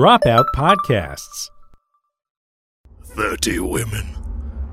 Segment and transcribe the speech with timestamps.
[0.00, 1.50] Dropout Podcasts.
[3.04, 4.06] 30 women,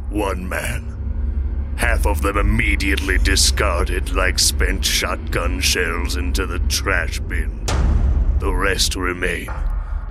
[0.09, 1.75] one man.
[1.75, 7.65] Half of them immediately discarded like spent shotgun shells into the trash bin.
[8.39, 9.49] The rest remain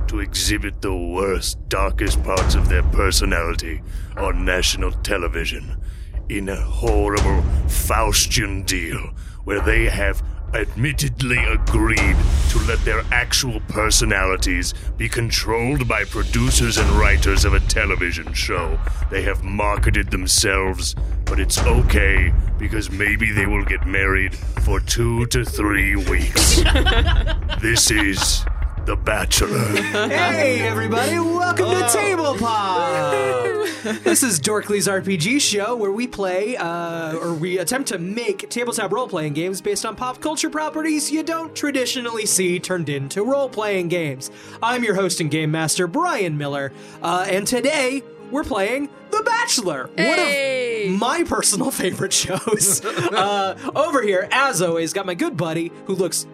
[0.09, 3.81] to exhibit the worst, darkest parts of their personality
[4.19, 5.81] on national television
[6.29, 9.01] in a horrible Faustian deal
[9.45, 10.23] where they have
[10.61, 12.17] admittedly agreed
[12.51, 18.79] to let their actual personalities be controlled by producers and writers of a television show.
[19.11, 25.27] They have marketed themselves, but it's okay because maybe they will get married for two
[25.27, 26.63] to three weeks.
[27.61, 28.45] this is
[28.87, 29.59] The Bachelor.
[30.07, 33.45] Hey, everybody, welcome to Table Pod.
[34.05, 38.93] this is Dorkly's RPG show where we play, uh, or we attempt to make tabletop
[38.93, 43.49] role playing games based on pop culture properties you don't traditionally see turned into role
[43.49, 44.31] playing games.
[44.63, 49.91] I'm your host and game master, Brian Miller, uh, and today we're playing The Bachelor,
[49.97, 50.87] Hey!
[50.87, 52.85] one of my personal favorite shows.
[52.85, 56.27] uh, over here, as always, got my good buddy who looks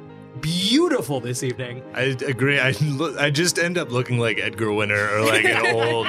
[0.42, 1.82] beautiful this evening.
[1.94, 2.58] I agree.
[2.60, 6.08] I, lo- I just end up looking like Edgar Winter or like an old.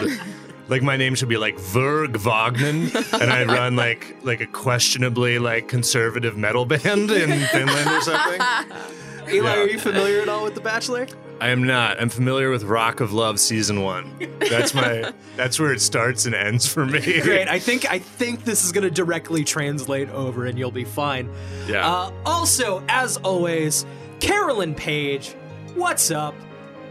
[0.70, 2.90] Like my name should be like Verg Wagner,
[3.22, 8.42] and I run like like a questionably like conservative metal band in Finland or something.
[9.30, 9.62] Eli, Yeah.
[9.62, 11.08] are you familiar at all with The Bachelor?
[11.42, 12.00] I am not.
[12.02, 14.14] I'm familiar with Rock of Love season one.
[14.40, 15.12] That's my.
[15.36, 17.22] that's where it starts and ends for me.
[17.22, 17.50] Great.
[17.50, 21.30] I think I think this is going to directly translate over, and you'll be fine.
[21.68, 21.86] Yeah.
[21.90, 23.86] Uh, also, as always,
[24.24, 25.34] Carolyn Page,
[25.76, 26.34] what's up?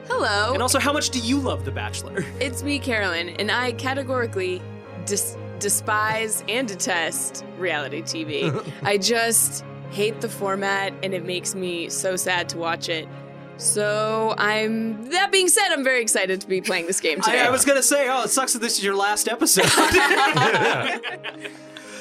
[0.07, 2.27] Hello, And also, how much do you love The Bachelor?
[2.41, 4.61] it's me, Carolyn, and I categorically
[5.07, 8.71] dis- despise and detest reality TV.
[8.83, 13.09] I just hate the format, and it makes me so sad to watch it.
[13.57, 15.09] So I'm.
[15.09, 17.41] That being said, I'm very excited to be playing this game today.
[17.41, 19.65] I, I was going to say, oh, it sucks that this is your last episode.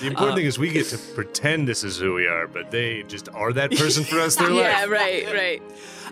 [0.02, 3.03] The important thing is we get to pretend this is who we are, but they
[3.03, 4.36] just are that person for us.
[4.36, 4.72] Their yeah, life.
[4.72, 5.62] Yeah, right, right.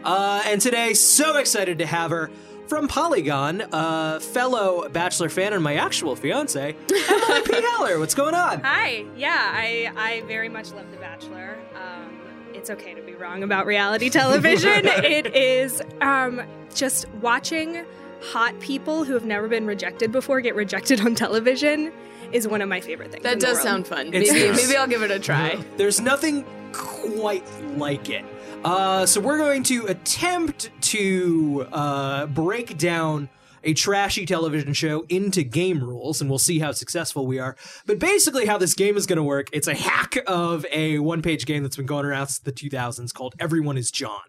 [0.04, 2.30] uh, and today, so excited to have her
[2.68, 7.62] from Polygon, uh, fellow Bachelor fan and my actual fiance, Emily P.
[7.62, 7.98] Heller.
[7.98, 8.62] What's going on?
[8.62, 9.06] Hi.
[9.18, 11.58] Yeah, I I very much love The Bachelor.
[11.74, 12.20] Um,
[12.54, 14.86] it's okay to be wrong about reality television.
[14.86, 16.44] it is um,
[16.76, 17.84] just watching
[18.22, 21.92] hot people who have never been rejected before get rejected on television
[22.34, 23.24] is one of my favorite things.
[23.24, 23.64] That in the does world.
[23.64, 24.10] sound fun.
[24.10, 25.64] Maybe, it's- maybe I'll give it a try.
[25.78, 27.44] There's nothing quite
[27.78, 28.26] like it.
[28.64, 33.30] Uh, so we're going to attempt to uh, break down
[33.64, 37.56] a trashy television show into game rules, and we'll see how successful we are.
[37.86, 41.46] But basically, how this game is going to work, it's a hack of a one-page
[41.46, 44.22] game that's been going around since the 2000s called Everyone Is John.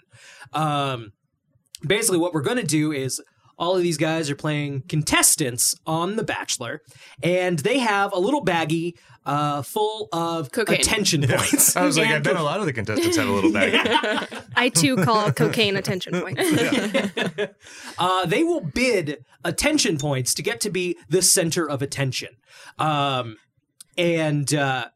[0.53, 1.13] Um,
[1.87, 3.21] basically, what we're going to do is
[3.61, 6.83] all of these guys are playing contestants on The Bachelor,
[7.23, 8.95] and they have a little baggie
[9.27, 10.81] uh, full of Cocaine.
[10.81, 11.77] attention points.
[11.77, 14.29] I was like, I And bet a lot of the contestants have a little bag.
[14.57, 16.43] I too call cocaine attention points.
[17.99, 22.31] uh, they will bid attention points to get to be the center of attention.
[22.79, 23.37] Um,
[23.99, 24.87] and uh,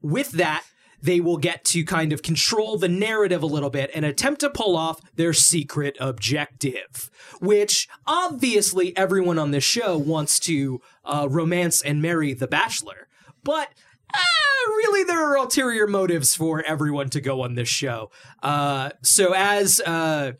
[0.00, 0.64] with that,
[1.02, 4.50] they will get to kind of control the narrative a little bit and attempt to
[4.50, 7.10] pull off their secret objective,
[7.40, 13.08] which obviously everyone on this show wants to uh, romance and marry the Bachelor.
[13.44, 13.68] But
[14.12, 18.10] uh, really, there are ulterior motives for everyone to go on this show.
[18.42, 20.32] Uh, so as uh,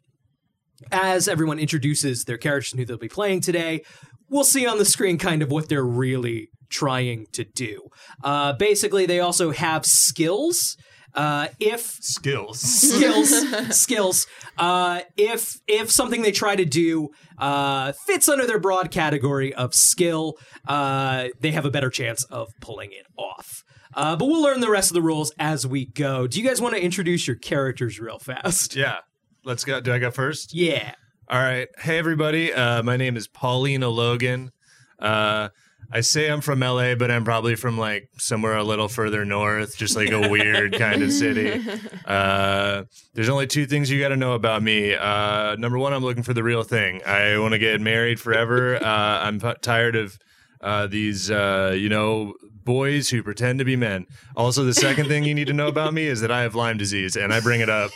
[0.91, 3.82] as everyone introduces their characters and who they'll be playing today,
[4.31, 7.89] we'll see on the screen kind of what they're really trying to do.
[8.22, 10.77] Uh, basically, they also have skills.
[11.15, 12.61] Uh, if Skills.
[12.61, 13.31] skills
[13.77, 14.27] skills
[14.59, 17.09] uh if if something they try to do
[17.39, 20.34] uh fits under their broad category of skill
[20.69, 23.65] uh they have a better chance of pulling it off
[23.95, 26.60] uh but we'll learn the rest of the rules as we go do you guys
[26.60, 28.97] want to introduce your characters real fast Yeah.
[29.45, 29.81] Let's go.
[29.81, 30.55] Do I go first?
[30.55, 30.95] yeah
[31.31, 31.69] All right.
[31.78, 32.55] Hey, everybody.
[32.55, 34.51] Uh, my name is Paulina Logan.
[34.98, 35.51] Uh,
[35.92, 39.77] I say I'm from LA, but I'm probably from like somewhere a little further north,
[39.77, 41.63] just like a weird kind of city.
[42.09, 44.95] Uh, there's only two things you got to know about me.
[44.95, 47.03] Uh, number one, I'm looking for the real thing.
[47.04, 48.77] I want to get married forever.
[48.77, 48.86] Uh,
[49.21, 50.19] I'm p- tired of
[50.63, 52.33] uh, these, uh, you know,
[52.65, 54.07] boys who pretend to be men.
[54.36, 56.78] Also, the second thing you need to know about me is that I have Lyme
[56.78, 57.91] disease, and I bring it up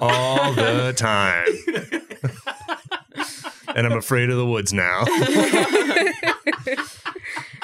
[0.00, 1.48] all the time.
[3.74, 5.04] and I'm afraid of the woods now.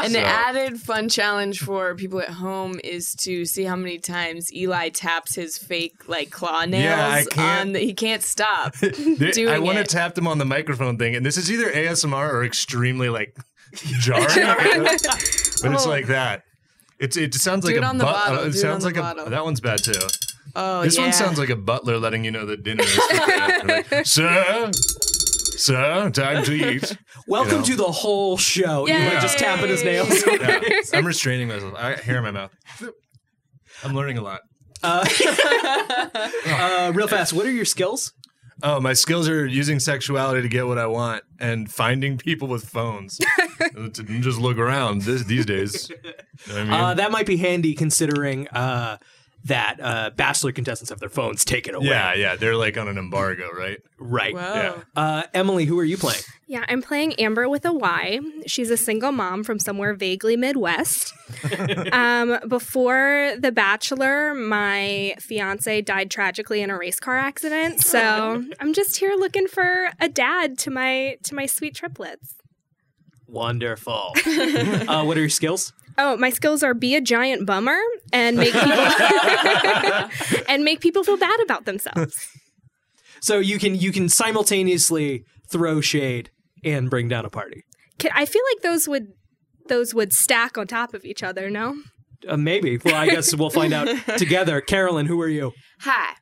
[0.03, 3.99] And So- the added fun challenge for people at home is to see how many
[3.99, 7.73] times Eli taps his fake like claw nails Yeah, I can't- on.
[7.73, 8.75] The, he can't stop.
[8.81, 9.89] There- doing I want to it.
[9.91, 13.37] tap them on the microphone thing, and this is either ASMR or extremely like
[13.75, 14.27] jarring.
[14.85, 16.45] but it's like that.
[16.99, 18.39] It's it sounds like Do it a on the but- bottle.
[18.39, 19.31] uh, It Do it sounds on the like a bottle.
[19.31, 19.93] that one's bad too.
[20.57, 21.03] Oh, This yeah.
[21.05, 23.69] one sounds like a butler letting you know that dinner is prepared.
[23.93, 24.71] like, Sir,
[25.61, 26.97] sir, time to eat.
[27.27, 27.65] Welcome You know?
[27.65, 28.89] to the whole show.
[28.89, 30.23] Eli just tapping his nails.
[30.41, 30.61] Yeah,
[30.95, 31.75] I'm restraining myself.
[31.77, 32.53] I got hair in my mouth.
[33.85, 34.41] I'm learning a lot.
[34.83, 35.05] Uh,
[36.95, 38.13] real fast, what are your skills?
[38.63, 42.65] Oh, my skills are using sexuality to get what I want and finding people with
[42.65, 43.91] phones to
[44.21, 45.91] just look around this, these days.
[46.47, 46.73] You know I mean?
[46.73, 48.99] Uh, that might be handy considering uh,
[49.45, 51.87] that uh, Bachelor contestants have their phones taken away.
[51.87, 53.79] yeah, yeah, they're like on an embargo, right?
[53.99, 54.35] Right.
[54.35, 54.41] Whoa.
[54.41, 54.83] Yeah.
[54.95, 56.21] Uh, Emily, who are you playing?
[56.47, 58.21] Yeah, I'm playing Amber with a Y.
[58.47, 61.15] She's a single mom from somewhere vaguely Midwest.
[61.93, 67.81] um, before The Bachelor, my fiance died tragically in a race car accident.
[67.83, 72.35] So I'm just here looking for a dad to my to my sweet triplets.
[73.27, 74.13] Wonderful.
[74.27, 75.73] uh, what are your skills?
[75.99, 77.79] Oh, my skills are be a giant bummer
[78.13, 78.71] and make people
[80.49, 82.29] and make people feel bad about themselves.
[83.23, 86.31] So you can you can simultaneously throw shade
[86.65, 87.65] and bring down a party.
[87.99, 89.09] Ca- I feel like those would
[89.69, 91.51] those would stack on top of each other.
[91.51, 91.77] No.
[92.27, 92.79] Uh, maybe.
[92.83, 94.63] Well, I guess we'll find out together.
[94.63, 95.53] Carolyn, who are you?
[95.81, 96.15] Hi,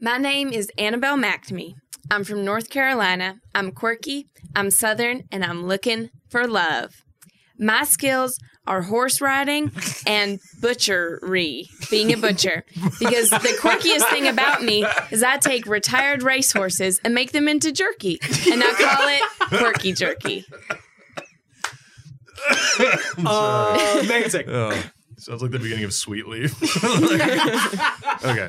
[0.00, 1.74] my name is Annabelle McNamee.
[2.10, 3.36] I'm from North Carolina.
[3.54, 7.02] I'm quirky, I'm Southern, and I'm looking for love.
[7.58, 8.38] My skills
[8.70, 9.72] are horse riding
[10.06, 12.64] and butchery, being a butcher.
[13.00, 17.72] Because the quirkiest thing about me is I take retired racehorses and make them into
[17.72, 20.46] jerky, and I call it quirky jerky.
[23.24, 24.48] Uh, amazing.
[24.48, 24.72] Oh,
[25.18, 26.54] sounds like the beginning of Sweet Leaf.
[28.24, 28.48] okay.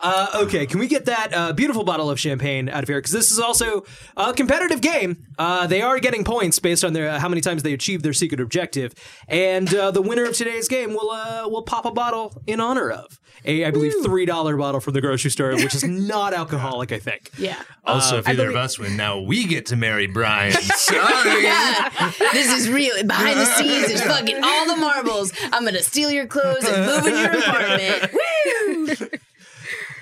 [0.00, 2.98] Uh, okay, can we get that uh, beautiful bottle of champagne out of here?
[2.98, 3.84] Because this is also
[4.16, 5.24] a competitive game.
[5.38, 8.40] Uh, they are getting points based on their how many times they achieve their secret
[8.40, 8.94] objective,
[9.26, 12.90] and uh, the winner of today's game will uh, will pop a bottle in honor
[12.90, 16.92] of a, I believe, three dollar bottle from the grocery store, which is not alcoholic.
[16.92, 17.30] I think.
[17.38, 17.60] Yeah.
[17.84, 20.52] Also, if either of us win, now we get to marry Brian.
[20.76, 21.42] Sorry.
[21.42, 22.12] yeah.
[22.32, 23.88] This is really behind the scenes.
[23.88, 25.32] There's fucking all the marbles.
[25.52, 28.12] I'm gonna steal your clothes and move in your apartment.
[28.12, 29.18] Woo!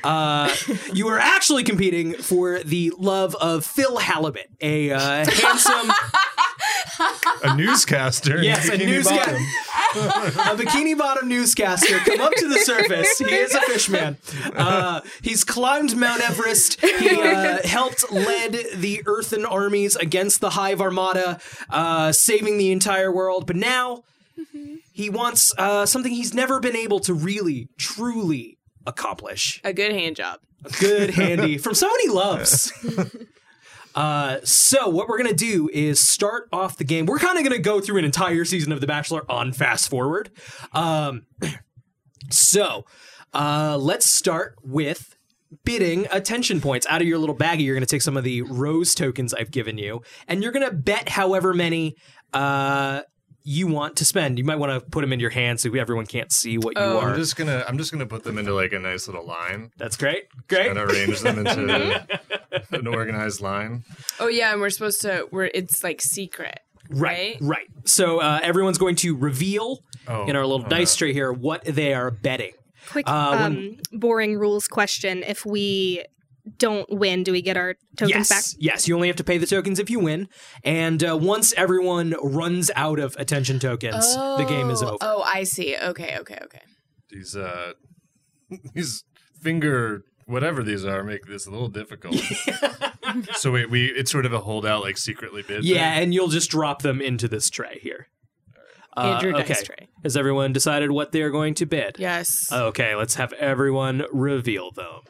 [0.07, 0.55] Uh,
[0.93, 5.91] you are actually competing for the love of Phil Halibut, a uh, handsome,
[7.43, 8.41] a newscaster.
[8.41, 11.99] yes, a newscaster, a bikini bottom newscaster.
[11.99, 13.19] Come up to the surface.
[13.19, 14.17] He is a fishman.
[14.55, 16.81] Uh, he's climbed Mount Everest.
[16.81, 23.11] He uh, helped lead the Earthen armies against the Hive Armada, uh, saving the entire
[23.11, 23.45] world.
[23.49, 24.05] But now
[24.93, 28.56] he wants uh, something he's never been able to really, truly
[28.87, 29.61] accomplish.
[29.65, 30.41] A good hand job.
[30.65, 32.73] A good handy from someone he loves.
[33.97, 37.07] Uh, so what we're gonna do is start off the game.
[37.07, 40.31] We're kind of gonna go through an entire season of The Bachelor on fast forward.
[40.75, 41.25] Um,
[42.31, 42.85] so
[43.33, 45.17] uh, let's start with
[45.65, 47.65] bidding attention points out of your little baggie.
[47.65, 51.09] You're gonna take some of the rose tokens I've given you, and you're gonna bet
[51.09, 51.97] however many.
[52.35, 53.01] Uh,
[53.49, 54.39] you want to spend.
[54.39, 56.83] You might want to put them in your hand so everyone can't see what you
[56.83, 56.99] Oh.
[56.99, 57.11] are.
[57.11, 59.97] I'm just gonna I'm just gonna put them into like a nice little line That's
[59.97, 60.25] great.
[60.49, 60.69] Great.
[60.71, 62.07] and arrange them into
[62.73, 63.85] an organized line.
[64.19, 65.29] Oh yeah, and we're supposed to.
[65.31, 66.59] We're it's like secret.
[66.89, 67.37] Right, Right?
[67.41, 67.67] right.
[67.85, 71.65] So uh, everyone's going to reveal Oh, in our little oh, dice tray here what
[71.65, 72.53] they are betting.
[72.91, 76.05] Quick, Uh, when- um, boring rules question: If we
[76.59, 78.45] don't win, do we get our tokens yes, back?
[78.59, 78.89] yes.
[78.89, 80.29] You only have to pay the tokens if you win,
[80.65, 84.99] and uh, once everyone runs out of attention tokens, the game is Oh, over.
[85.01, 85.77] Oh, I see.
[85.77, 86.63] Okay, okay, okay.
[87.11, 87.73] These uh
[88.75, 89.05] these
[89.41, 92.17] finger whatever these are make this a little difficult.
[93.35, 95.65] so wait, we it's sort of a holdout like secretly bid.
[95.65, 96.03] yeah, thing?
[96.05, 98.09] and you'll just drop them into this tray here.
[98.97, 99.49] Uh, Andrew okay.
[99.49, 99.89] dice tray.
[100.03, 101.97] Has everyone decided what they are going to bid?
[101.99, 102.51] Yes.
[102.51, 105.03] Okay, let's have everyone reveal them.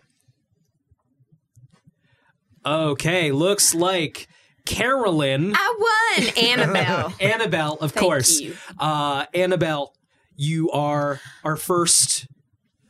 [2.67, 4.27] Okay, looks like
[4.67, 5.53] Carolyn.
[5.55, 7.15] I won, Annabelle.
[7.21, 8.41] Annabelle, of Thank course.
[8.41, 8.57] you.
[8.79, 9.95] Uh, Annabelle,
[10.35, 12.27] you are our first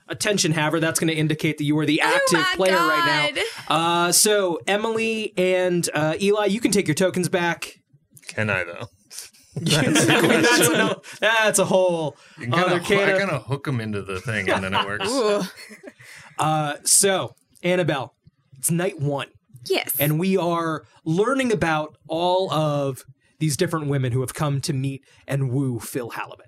[0.09, 0.80] attention haver.
[0.80, 3.33] That's going to indicate that you are the active Oh my player right
[3.68, 3.75] now.
[4.06, 7.80] Uh, so Emily and uh, Eli, you can take your tokens back.
[8.28, 8.87] Can I though?
[9.61, 13.64] that's, a, no, that's a whole You can other kinda, can I of- of hook
[13.64, 15.09] them into the thing and then it works.
[15.11, 15.42] Ooh.
[16.38, 18.14] Uh, so Annabelle,
[18.59, 19.28] it's night one.
[19.66, 19.94] Yes.
[19.99, 23.04] and we are learning about all of
[23.38, 26.46] these different women who have come to meet and woo Phil Halibut.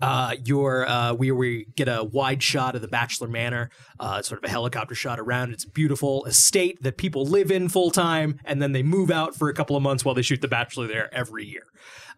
[0.00, 4.42] Uh, your uh, we we get a wide shot of the Bachelor Manor, uh, sort
[4.42, 5.52] of a helicopter shot around.
[5.52, 9.48] It's beautiful estate that people live in full time, and then they move out for
[9.48, 11.62] a couple of months while they shoot The Bachelor there every year.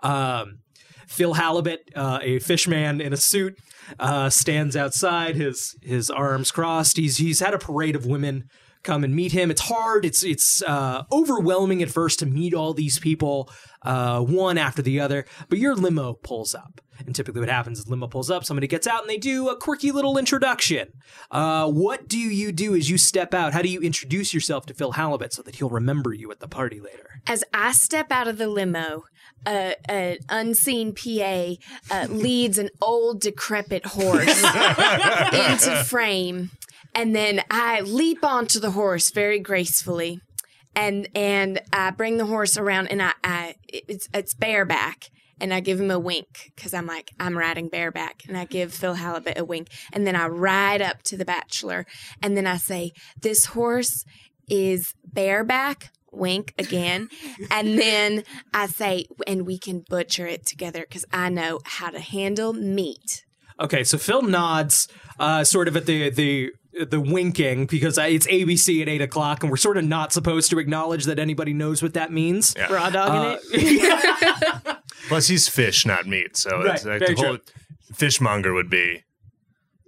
[0.02, 0.60] Um,
[1.06, 3.56] Phil Halibut, uh, a fishman in a suit,
[4.00, 6.96] uh, stands outside, his his arms crossed.
[6.96, 8.48] He's he's had a parade of women
[8.86, 9.50] come and meet him.
[9.50, 10.04] It's hard.
[10.04, 13.50] It's it's uh, overwhelming at first to meet all these people,
[13.82, 15.26] uh, one after the other.
[15.48, 18.86] But your limo pulls up, and typically what happens is limo pulls up, somebody gets
[18.86, 20.92] out, and they do a quirky little introduction.
[21.30, 23.52] Uh, what do you do as you step out?
[23.52, 26.48] How do you introduce yourself to Phil Halibut so that he'll remember you at the
[26.48, 27.20] party later?
[27.26, 29.04] As I step out of the limo,
[29.44, 31.54] uh, an unseen PA
[31.90, 34.42] uh, leads an old, decrepit horse
[35.32, 36.50] into frame,
[36.96, 40.20] and then I leap onto the horse very gracefully,
[40.74, 45.10] and and I bring the horse around, and I, I it's it's bareback.
[45.38, 48.22] And I give him a wink because I'm like, I'm riding bareback.
[48.26, 49.68] And I give Phil Halibut a wink.
[49.92, 51.84] And then I ride up to the bachelor.
[52.22, 54.06] And then I say, This horse
[54.48, 57.10] is bareback wink again.
[57.50, 58.24] and then
[58.54, 63.24] I say, and we can butcher it together because I know how to handle meat.
[63.58, 64.88] Okay, so Phil nods,
[65.18, 66.50] uh, sort of at the the
[66.84, 70.58] the winking because it's ABC at eight o'clock, and we're sort of not supposed to
[70.58, 72.54] acknowledge that anybody knows what that means.
[72.70, 74.76] Raw dogging Uh, it.
[75.08, 76.36] Plus, he's fish, not meat.
[76.36, 77.38] So Right, it's like very the whole
[77.94, 79.04] fishmonger would be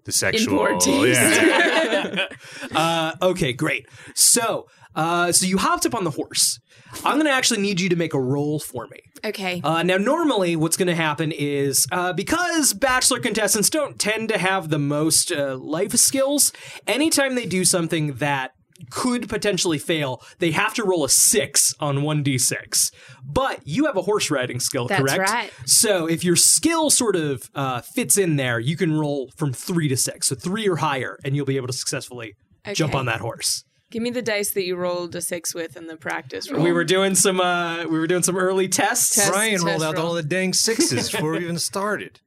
[0.04, 0.66] the sexual.
[0.78, 1.06] poor.
[1.06, 2.26] Yeah.
[2.74, 3.86] Uh, okay, great.
[4.14, 6.58] So, uh, so you hopped up on the horse.
[7.04, 9.00] I'm going to actually need you to make a roll for me.
[9.24, 9.60] Okay.
[9.64, 14.38] Uh, now, normally, what's going to happen is uh, because Bachelor contestants don't tend to
[14.38, 16.52] have the most uh, life skills,
[16.86, 18.52] anytime they do something that
[18.90, 22.92] could potentially fail, they have to roll a six on 1d6.
[23.24, 25.30] But you have a horse riding skill, That's correct?
[25.30, 25.50] right.
[25.66, 29.88] So if your skill sort of uh, fits in there, you can roll from three
[29.88, 30.28] to six.
[30.28, 32.34] So three or higher, and you'll be able to successfully
[32.72, 32.98] jump Okay.
[33.00, 33.64] on that horse.
[33.90, 36.62] Give me the dice that you rolled a six with in the practice roll.
[36.62, 39.14] We were doing some uh, we were doing some early tests.
[39.14, 40.08] Test- Brian rolled out roll.
[40.08, 42.20] all the dang sixes before we even started.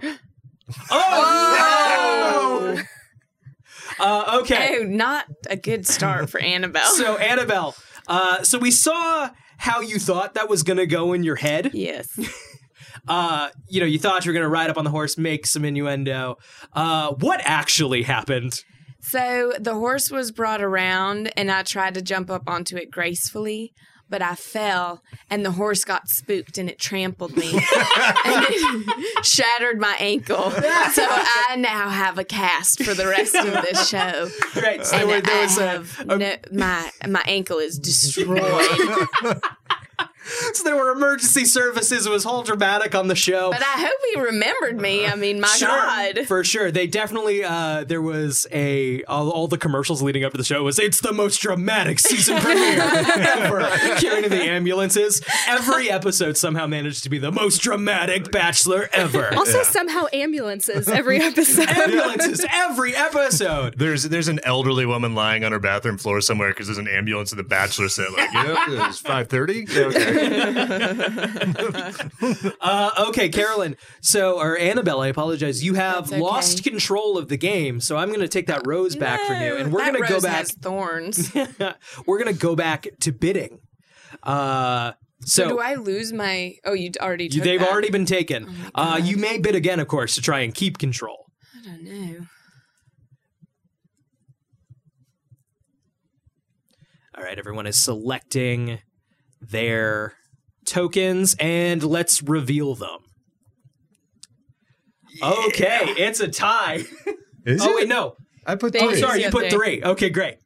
[0.90, 2.80] Oh!
[4.00, 4.78] uh, okay.
[4.80, 6.90] Oh, not a good start for Annabelle.
[6.94, 7.74] So Annabelle,
[8.08, 11.70] uh, so we saw how you thought that was going to go in your head.
[11.74, 12.08] yes.
[13.08, 15.44] Uh, you know, you thought you were going to ride up on the horse, make
[15.44, 16.36] some innuendo.
[16.72, 18.60] Uh, what actually happened?
[19.02, 23.72] So the horse was brought around, and I tried to jump up onto it gracefully,
[24.08, 29.80] but I fell, and the horse got spooked and it trampled me and it shattered
[29.80, 30.50] my ankle.
[30.50, 34.28] So I now have a cast for the rest of this show.
[34.54, 34.84] Right.
[34.84, 38.42] So And there, there I was a, have no, my my ankle is destroyed.
[40.54, 42.06] so there were emergency services.
[42.06, 43.50] It was all dramatic on the show.
[43.50, 45.06] But I hope he remembered me.
[45.06, 46.20] I mean, my Sure, God.
[46.26, 46.70] for sure.
[46.70, 47.44] They definitely.
[47.44, 51.00] Uh, there was a all, all the commercials leading up to the show was it's
[51.00, 53.60] the most dramatic season premiere ever.
[53.98, 55.22] Carrying the ambulances.
[55.48, 59.34] Every episode somehow managed to be the most dramatic Bachelor ever.
[59.36, 61.68] Also, somehow ambulances every episode.
[61.68, 63.78] ambulances every episode.
[63.78, 67.32] There's there's an elderly woman lying on her bathroom floor somewhere because there's an ambulance
[67.32, 68.12] in the bachelor set.
[68.12, 69.66] Like, yeah, it's five thirty.
[69.70, 70.11] Okay.
[72.60, 73.76] Uh, okay, Carolyn.
[74.00, 75.64] So, or Annabelle, I apologize.
[75.64, 76.20] You have okay.
[76.20, 79.56] lost control of the game, so I'm going to take that rose back from you,
[79.56, 80.36] and we're going to go back.
[80.36, 81.34] has thorns.
[82.06, 83.58] we're going to go back to bidding.
[84.22, 84.92] Uh,
[85.24, 86.54] so, Do I lose my?
[86.64, 87.24] Oh, you already.
[87.24, 87.70] you- they've that.
[87.70, 88.48] already been taken.
[88.74, 91.26] uh, you may bid again, of course, to try and keep control.
[91.62, 92.26] I don't know.
[97.16, 98.78] All right, everyone is selecting
[99.50, 100.14] their
[100.64, 102.98] tokens, and let's reveal them.
[105.22, 106.84] Okay, it's a tie.
[107.44, 107.76] Is oh it?
[107.76, 108.16] wait, no.
[108.46, 108.98] I put Thank Oh, three.
[108.98, 109.06] you.
[109.06, 109.80] sorry, you put three.
[109.80, 109.84] three.
[109.84, 110.36] Okay, great.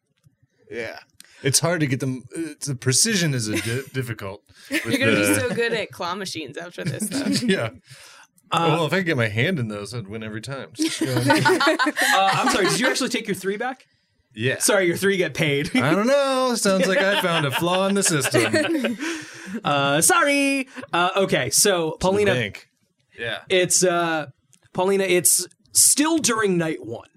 [0.70, 0.98] Yeah.
[1.42, 2.24] It's hard to get them.
[2.34, 4.42] It's, the precision is a di- difficult.
[4.70, 7.46] You're gonna be so good at claw machines after this, though.
[7.46, 7.70] Yeah.
[8.52, 10.70] well, if I could get my hand in those, I'd win every time.
[10.76, 12.66] So, Uh, I'm sorry.
[12.66, 13.86] Did you actually take your three back?
[14.36, 14.58] Yeah.
[14.58, 15.74] Sorry, your three get paid.
[15.76, 16.54] I don't know.
[16.54, 18.96] Sounds like I found a flaw in the system.
[19.64, 20.68] Uh, sorry.
[20.92, 22.68] Uh, okay, so Paulina, Bank.
[23.18, 23.38] Yeah.
[23.48, 24.26] it's uh,
[24.74, 25.04] Paulina.
[25.04, 27.08] It's still during night one.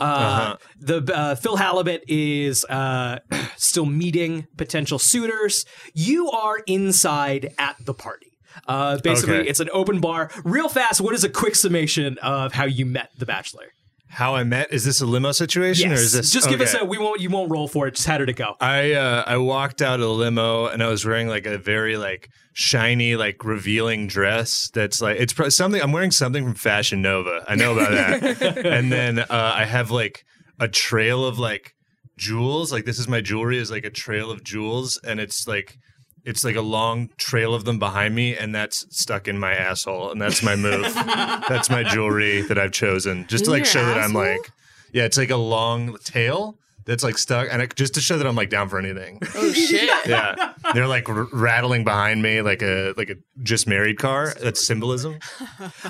[0.00, 0.56] Uh, Uh-huh.
[0.80, 3.18] The uh, Phil Halibut is uh,
[3.56, 5.64] still meeting potential suitors.
[5.94, 8.32] You are inside at the party.
[8.66, 9.48] Uh, basically, Okay.
[9.48, 10.30] it's an open bar.
[10.44, 11.00] Real fast.
[11.02, 13.66] What is a quick summation of how you met the Bachelor?
[14.08, 14.72] How I met?
[14.72, 15.98] Is this a limo situation Yes.
[15.98, 17.96] or is this just give us a we won't you won't roll for it.
[17.96, 18.54] Just how did it go?
[18.60, 21.96] I uh, I walked out of the limo and I was wearing like a very
[21.96, 27.02] like shiny like revealing dress that's like it's pro- something I'm wearing something from Fashion
[27.02, 27.44] Nova.
[27.48, 28.56] I know about that.
[28.66, 30.24] and then uh, I have like
[30.58, 31.74] a trail of like
[32.16, 32.72] jewels.
[32.72, 35.78] Like this is my jewelry is like a trail of jewels and it's like
[36.26, 40.10] it's like a long trail of them behind me and that's stuck in my asshole
[40.10, 40.92] and that's my move.
[40.94, 44.50] that's my jewelry that I've chosen just to like show that I'm like
[44.92, 48.26] yeah, it's like a long tail that's like stuck, and it, just to show that
[48.26, 49.20] I'm like down for anything.
[49.34, 49.90] Oh shit.
[50.06, 54.32] Yeah, they're like r- rattling behind me like a like a just married car.
[54.40, 55.18] That's symbolism.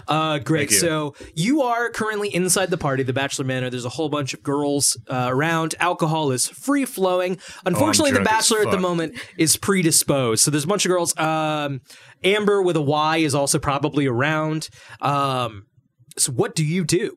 [0.08, 0.70] Uh, great.
[0.70, 0.76] You.
[0.78, 3.70] So you are currently inside the party, the Bachelor Manor.
[3.70, 5.74] There's a whole bunch of girls uh, around.
[5.80, 7.38] Alcohol is free flowing.
[7.64, 10.42] Unfortunately, the Bachelor at the moment is predisposed.
[10.44, 11.16] So there's a bunch of girls.
[11.18, 11.80] Um,
[12.24, 14.68] Amber with a Y is also probably around.
[15.00, 15.66] Um,
[16.16, 17.16] so what do you do?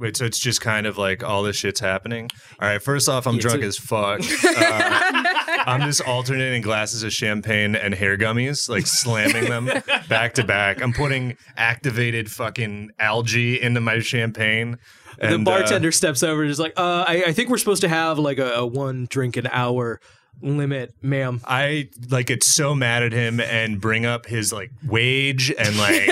[0.00, 2.30] Wait, so it's just kind of like all this shit's happening.
[2.60, 4.20] All right, first off, I'm drunk a- as fuck.
[4.44, 5.24] Uh,
[5.66, 9.68] I'm just alternating glasses of champagne and hair gummies, like slamming them
[10.08, 10.80] back to back.
[10.80, 14.78] I'm putting activated fucking algae into my champagne.
[15.18, 17.82] the And, uh, bartender steps over and is like, uh, I, I think we're supposed
[17.82, 20.00] to have like a, a one drink an hour
[20.40, 21.40] limit, ma'am.
[21.44, 26.08] I like get so mad at him and bring up his like wage and like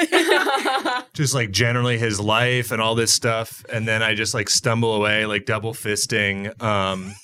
[1.12, 4.94] just like generally his life and all this stuff and then I just like stumble
[4.94, 7.14] away like double fisting um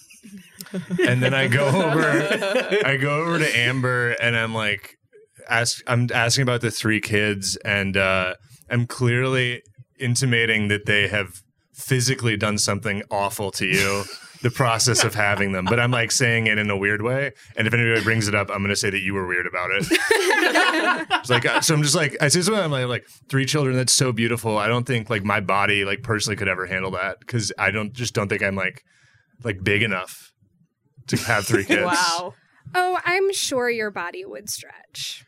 [1.07, 4.97] and then I go over I go over to Amber and I'm like
[5.49, 8.35] ask I'm asking about the three kids and uh
[8.71, 9.63] I'm clearly
[9.99, 11.43] intimating that they have
[11.75, 14.05] physically done something awful to you
[14.43, 17.67] the process of having them but i'm like saying it in a weird way and
[17.67, 19.87] if anybody brings it up i'm going to say that you were weird about it.
[21.23, 23.77] It's like uh, so i'm just like i say something i'm like, like three children
[23.77, 24.59] that's so beautiful.
[24.59, 27.93] I don't think like my body like personally could ever handle that because i don't
[27.93, 28.83] just don't think i'm like
[29.45, 30.33] like big enough
[31.09, 31.83] to have three kids.
[31.83, 32.35] Wow.
[32.75, 35.25] Oh, I'm sure your body would stretch.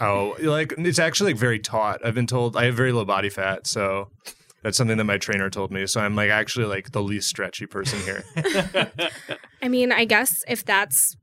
[0.00, 2.04] oh like it's actually like very taut.
[2.04, 4.10] I've been told i have very low body fat so
[4.62, 7.66] that's something that my trainer told me so i'm like actually like the least stretchy
[7.66, 8.24] person here
[9.62, 11.16] I mean, I guess if that's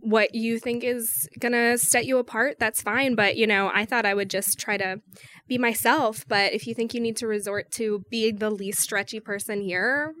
[0.00, 3.14] what you think is gonna set you apart, that's fine.
[3.14, 5.00] But you know, I thought I would just try to
[5.48, 6.24] be myself.
[6.28, 10.14] But if you think you need to resort to being the least stretchy person here,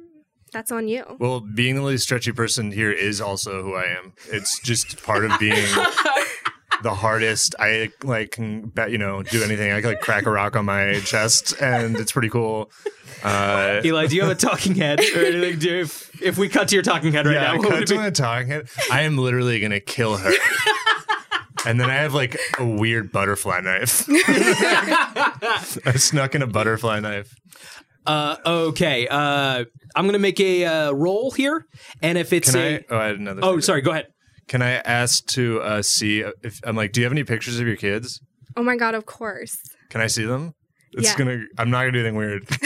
[0.52, 1.04] that's on you.
[1.18, 4.14] Well, being the least stretchy person here is also who I am.
[4.28, 5.52] It's just part of being
[6.82, 7.54] the hardest.
[7.58, 9.72] I like can bet you know do anything.
[9.72, 12.70] I can like crack a rock on my chest, and it's pretty cool.
[13.22, 15.58] Uh, Eli, do you have a talking head or anything?
[15.58, 18.10] Do if, if we cut to your talking head right yeah, now, cut to my
[18.10, 18.68] talking head.
[18.90, 20.32] I am literally gonna kill her.
[21.66, 24.04] And then I have like a weird butterfly knife.
[24.08, 27.34] I snuck in a butterfly knife.
[28.06, 29.64] Uh, okay, uh,
[29.96, 31.66] I'm gonna make a uh, roll here,
[32.02, 32.84] and if it's Can a I?
[32.88, 33.40] Oh, I had another.
[33.42, 33.62] oh, thing.
[33.62, 34.06] sorry, go ahead.
[34.48, 36.92] Can I ask to uh, see if I'm like?
[36.92, 38.20] Do you have any pictures of your kids?
[38.56, 39.56] Oh my god, of course.
[39.90, 40.54] Can I see them?
[40.92, 41.16] It's Yeah.
[41.18, 41.44] gonna.
[41.58, 42.48] I'm not gonna do anything weird.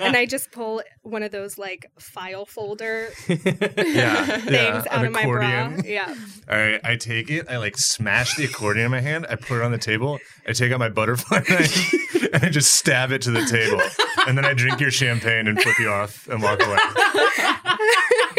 [0.00, 5.12] And I just pull one of those like file folder yeah, things yeah, out of
[5.12, 5.74] my accordion.
[5.74, 5.82] bra.
[5.84, 6.14] Yeah.
[6.48, 7.46] All right, I take it.
[7.50, 9.26] I like smash the accordion in my hand.
[9.28, 10.18] I put it on the table.
[10.46, 13.82] I take out my butterfly knife and I just stab it to the table.
[14.28, 16.78] And then I drink your champagne and flip you off and walk away.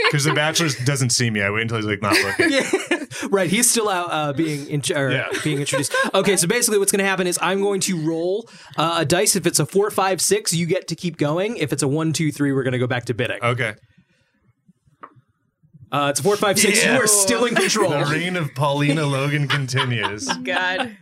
[0.11, 1.41] Because the bachelor doesn't see me.
[1.41, 3.29] I wait until he's like not looking.
[3.29, 5.27] right, he's still out uh, being in, or Yeah.
[5.43, 5.93] being introduced.
[6.15, 9.35] Okay, so basically, what's going to happen is I'm going to roll uh, a dice.
[9.35, 11.57] If it's a four, five, six, you get to keep going.
[11.57, 13.39] If it's a one, two, three, we're going to go back to bidding.
[13.43, 13.75] Okay.
[15.91, 16.83] Uh, it's a four, five, six.
[16.83, 16.97] You Yeah.
[16.99, 17.89] are still in control.
[17.91, 20.27] The reign of Paulina Logan continues.
[20.43, 20.95] God.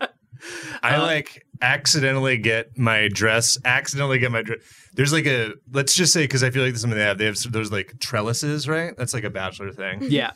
[0.84, 4.60] I like accidentally get my dress, accidentally get my dress.
[4.94, 7.18] There's like a, let's just say, because I feel like this is something they have.
[7.18, 8.96] They have those like trellises, right?
[8.98, 10.04] That's like a bachelor thing.
[10.04, 10.32] Yeah.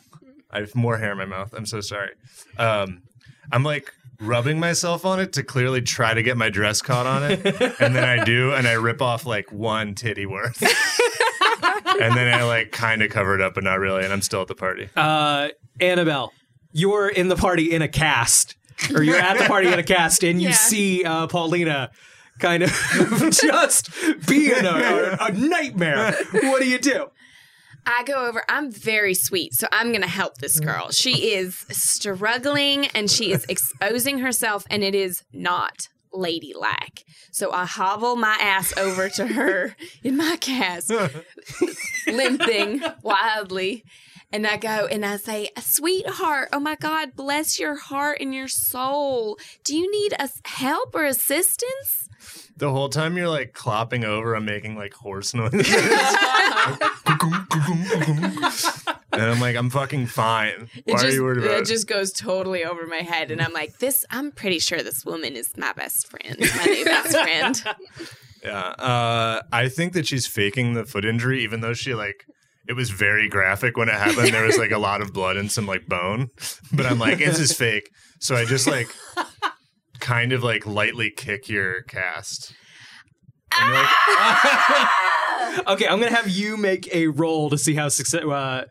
[0.50, 1.54] I have more hair in my mouth.
[1.54, 2.10] I'm so sorry.
[2.58, 3.02] Um,
[3.50, 7.24] I'm like rubbing myself on it to clearly try to get my dress caught on
[7.24, 7.44] it.
[7.80, 10.62] and then I do, and I rip off like one titty worth.
[12.00, 14.04] and then I like kind of cover it up, but not really.
[14.04, 14.88] And I'm still at the party.
[14.96, 15.48] Uh,
[15.80, 16.32] Annabelle,
[16.72, 18.56] you're in the party in a cast,
[18.94, 20.54] or you're at the party in a cast, and you Yeah.
[20.54, 21.90] see uh, Paulina
[22.38, 22.70] kind of
[23.30, 23.90] just
[24.26, 26.12] being a, a nightmare.
[26.32, 27.06] What do you do?
[27.84, 28.42] I go over.
[28.48, 30.90] I'm very sweet, so I'm going to help this girl.
[30.90, 37.04] She is struggling and she is exposing herself, and it is not ladylike.
[37.32, 40.92] So I hobble my ass over to her in my cast,
[42.06, 43.84] limping wildly.
[44.32, 48.48] And I go and I say, Sweetheart, oh my God, bless your heart and your
[48.48, 49.38] soul.
[49.64, 52.08] Do you need us help or assistance?
[52.56, 55.68] The whole time you're like clopping over, I'm making like horse noises.
[59.12, 60.52] and I'm like, I'm fucking fine.
[60.60, 61.66] Why It are just, you worried about it it?
[61.66, 63.30] just goes totally over my head.
[63.30, 66.84] And I'm like, this, I'm pretty sure this woman is my best friend, my new
[66.86, 67.62] best friend.
[68.44, 68.58] Yeah.
[68.60, 72.26] Uh, I think that she's faking the foot injury, even though she like
[72.68, 74.32] it was very graphic when it happened.
[74.32, 76.28] There was like a lot of blood and some like bone.
[76.72, 77.90] But I'm like, this is fake.
[78.20, 78.88] So I just like
[80.00, 82.54] kind of like lightly kick your cast.
[83.58, 84.88] And you're like,
[85.68, 88.64] Okay, I'm gonna have you make a roll to see how success uh,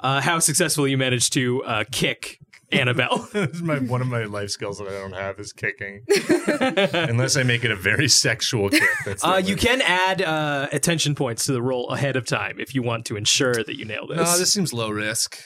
[0.00, 2.38] uh, how successful you managed to uh, kick
[2.72, 3.18] Annabelle.
[3.32, 6.04] this is my one of my life skills that I don't have is kicking.
[7.08, 8.82] Unless I make it a very sexual kick.
[9.04, 12.74] That's Uh, you can add uh, attention points to the roll ahead of time if
[12.74, 14.16] you want to ensure that you nail this.
[14.16, 15.38] No, this seems low risk.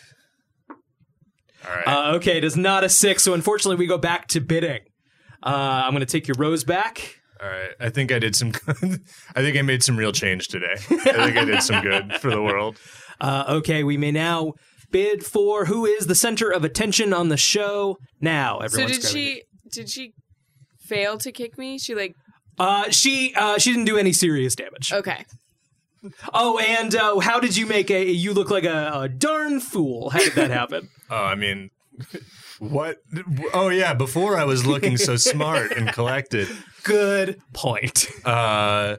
[0.71, 1.87] All right.
[1.87, 4.81] Uh, okay, it is not a six, so unfortunately we go back to bidding.
[5.43, 7.21] Uh, I'm going to take your rose back.
[7.43, 7.71] All right.
[7.81, 9.01] I think I did some good.
[9.37, 10.75] I think I made some real change today.
[10.75, 10.77] I
[11.27, 12.79] think I did some good for the world.
[13.21, 14.55] Uh, okay, we may now
[14.97, 17.99] bid for who is the center of attention on the show.
[18.21, 20.15] Now, So did grabbing she, did she
[20.81, 21.79] fail to kick me?
[21.79, 22.15] She like,
[22.59, 24.93] Uh, she uh, she didn't do any serious damage.
[24.93, 25.25] okay.
[26.33, 28.05] Oh, and uh, how did you make a?
[28.05, 30.11] You look like a, a darn fool.
[30.11, 30.89] How did that happen?
[31.09, 31.71] Oh, I mean,
[32.59, 32.99] what?
[33.55, 33.95] Oh, yeah.
[33.95, 36.49] Before I was looking so smart and collected.
[36.83, 38.09] Good point.
[38.25, 38.97] Uh,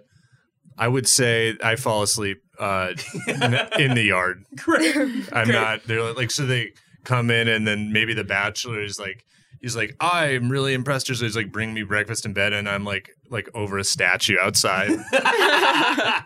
[0.77, 2.93] I would say I fall asleep uh,
[3.77, 4.43] in the yard.
[4.55, 4.95] Great.
[5.33, 5.83] I'm not.
[5.85, 9.23] They're like so they come in and then maybe the bachelor is like.
[9.59, 11.07] He's like, I'm really impressed.
[11.07, 14.35] So he's like, bring me breakfast in bed, and I'm like, like over a statue
[14.39, 14.91] outside.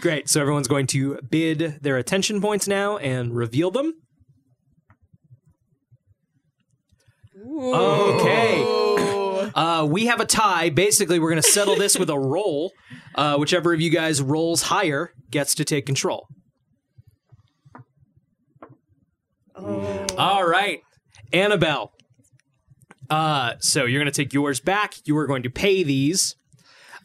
[0.00, 0.28] Great.
[0.28, 3.94] So everyone's going to bid their attention points now and reveal them.
[7.44, 8.95] Okay.
[9.56, 10.68] Uh, we have a tie.
[10.68, 12.72] Basically, we're going to settle this with a roll.
[13.14, 16.28] Uh, whichever of you guys rolls higher gets to take control.
[19.56, 20.82] All right.
[21.32, 21.92] Annabelle.
[23.08, 24.94] Uh, so you're going to take yours back.
[25.06, 26.36] You are going to pay these.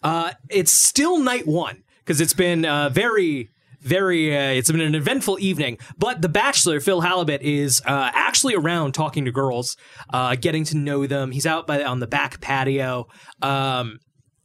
[0.03, 3.49] Uh, it's still night one because it's been uh, very,
[3.81, 4.35] very.
[4.35, 5.77] Uh, it's been an eventful evening.
[5.97, 9.75] But the Bachelor, Phil Halibut, is uh, actually around talking to girls,
[10.11, 11.31] uh, getting to know them.
[11.31, 13.07] He's out by on the back patio.
[13.41, 13.99] Um,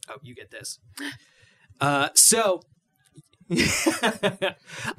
[0.09, 0.79] oh, you get this.
[1.79, 2.61] Uh, so,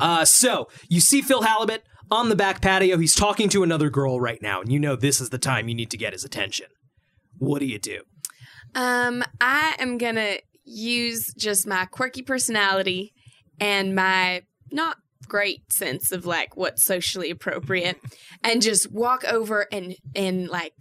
[0.01, 2.99] uh, so you see Phil Halibut on the back patio.
[2.99, 5.75] He's talking to another girl right now, and you know this is the time you
[5.75, 6.67] need to get his attention.
[7.39, 8.03] What do you do?
[8.75, 13.13] Um, I am gonna use just my quirky personality
[13.61, 17.99] and my not great sense of like what's socially appropriate
[18.43, 20.73] and just walk over and and like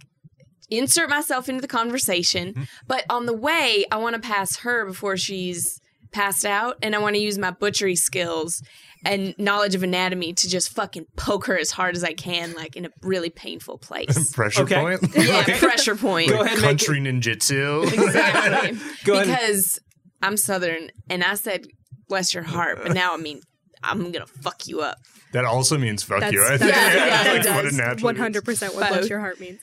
[0.70, 2.62] insert myself into the conversation mm-hmm.
[2.86, 5.80] but on the way i want to pass her before she's
[6.12, 8.62] passed out and i want to use my butchery skills
[9.04, 12.74] and knowledge of anatomy to just fucking poke her as hard as i can like
[12.74, 14.80] in a really painful place Pressure Okay.
[14.80, 15.00] point.
[15.16, 17.84] yeah pressure point Go ahead make it- Country ninjutsu.
[17.92, 18.78] Exactly.
[19.04, 19.26] Go ahead.
[19.26, 19.78] because
[20.20, 21.66] I'm Southern and I said,
[22.08, 23.40] bless your heart, but now I mean,
[23.82, 24.98] I'm going to fuck you up.
[25.32, 26.44] That also means fuck That's- you.
[26.44, 26.72] I think.
[26.72, 27.74] that's- Yeah, yeah, it like what does.
[27.74, 28.22] it naturally One means.
[28.22, 28.98] hundred percent what Both.
[28.98, 29.60] bless your heart means.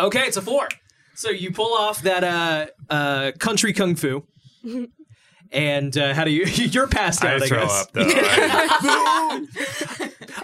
[0.00, 0.68] Okay, it's a four.
[1.14, 4.26] So you pull off that uh, uh, country kung fu.
[5.54, 6.44] And uh, how do you?
[6.46, 7.82] You're passed I out, I, throw guess.
[7.82, 8.06] up though.
[8.08, 9.38] I-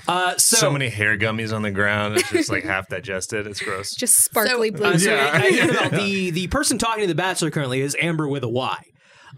[0.07, 2.17] Uh, so, so many hair gummies on the ground.
[2.17, 3.47] It's just like half digested.
[3.47, 3.95] It's gross.
[3.95, 4.87] Just sparkly So- blue.
[4.87, 5.31] uh, so Yeah.
[5.33, 8.77] uh, Annabelle, the the person talking to the Bachelor currently is Amber with a Y.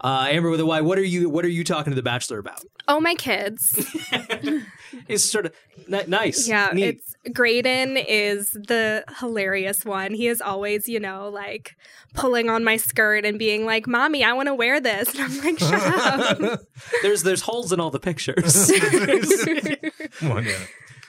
[0.03, 0.81] Uh, Amber with a Y.
[0.81, 1.29] What are you?
[1.29, 2.63] What are you talking to the Bachelor about?
[2.87, 3.79] oh my kids.
[5.07, 5.53] It's sort of
[5.87, 6.49] ni- nice.
[6.49, 7.01] Yeah, neat.
[7.23, 10.13] it's Graydon is the hilarious one.
[10.13, 11.77] He is always, you know, like
[12.13, 15.37] pulling on my skirt and being like, "Mommy, I want to wear this." And I'm
[15.39, 16.59] like, "Shut up."
[17.03, 18.69] there's there's holes in all the pictures.
[20.21, 20.57] One, yeah.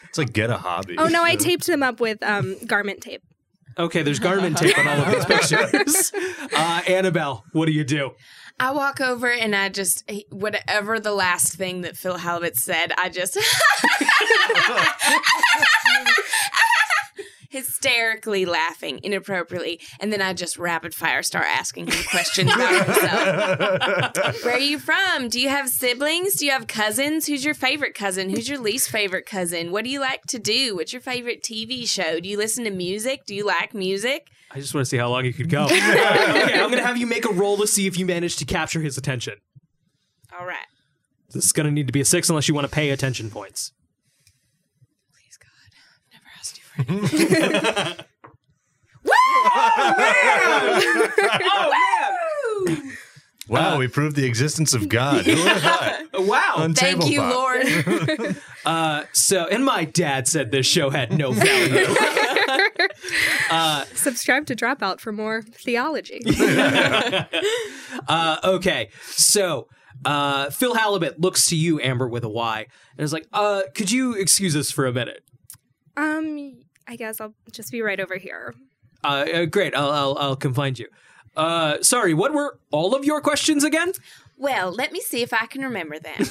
[0.09, 0.95] It's like get a hobby.
[0.99, 3.23] oh no, I taped them up with um, garment tape.
[3.79, 6.13] okay, there's garment tape on all of these pictures.
[6.55, 8.13] Uh, Annabelle, what do you do?
[8.61, 13.09] I walk over and I just, whatever the last thing that Phil Halibut said, I
[13.09, 13.37] just
[17.53, 19.79] hysterically laughing inappropriately.
[20.01, 24.15] And then I just rapid fire start asking him questions about himself.
[24.45, 25.29] Where are you from?
[25.29, 26.35] Do you have siblings?
[26.35, 27.27] Do you have cousins?
[27.27, 28.31] Who's your favorite cousin?
[28.31, 29.71] Who's your least favorite cousin?
[29.71, 30.77] What do you like to do?
[30.77, 32.21] What's your favorite TV show?
[32.21, 33.27] Do you listen to music?
[33.27, 34.31] Do you like music?
[34.55, 35.65] I just want to see how long you could go.
[35.65, 38.81] okay, I'm gonna have you make a roll to see if you manage to capture
[38.81, 39.35] his attention.
[40.39, 40.67] All right.
[41.31, 43.31] This is going to need to be a six unless you want to pay attention
[43.31, 43.73] points.
[45.15, 45.49] Please, God.
[45.65, 45.73] I've
[46.13, 46.83] never asked you for
[47.89, 48.05] anything.
[49.05, 50.23] Oh,
[53.49, 55.27] Wow, we proved the existence of God.
[55.27, 55.99] Who would have thought?
[56.23, 56.53] Wow.
[56.57, 58.19] On Thank you, tabletop.
[58.19, 58.37] Lord.
[58.65, 61.85] Uh, so, and my dad said this show had no value.
[63.95, 66.21] Subscribe to Dropout for more theology.
[68.09, 69.67] uh, okay, so
[70.05, 73.91] uh, Phil Halibut looks to you, Amber, with a Y, and is like, uh, "Could
[73.91, 75.25] you excuse us for a minute?"
[75.97, 78.55] um, I guess I'll just be right over here.
[79.03, 80.87] Uh, uh, great, I'll, I'll I'll come find you.
[81.37, 83.93] Uh, sorry, what were all of your questions again?
[84.39, 86.25] well, let me see if I can remember them.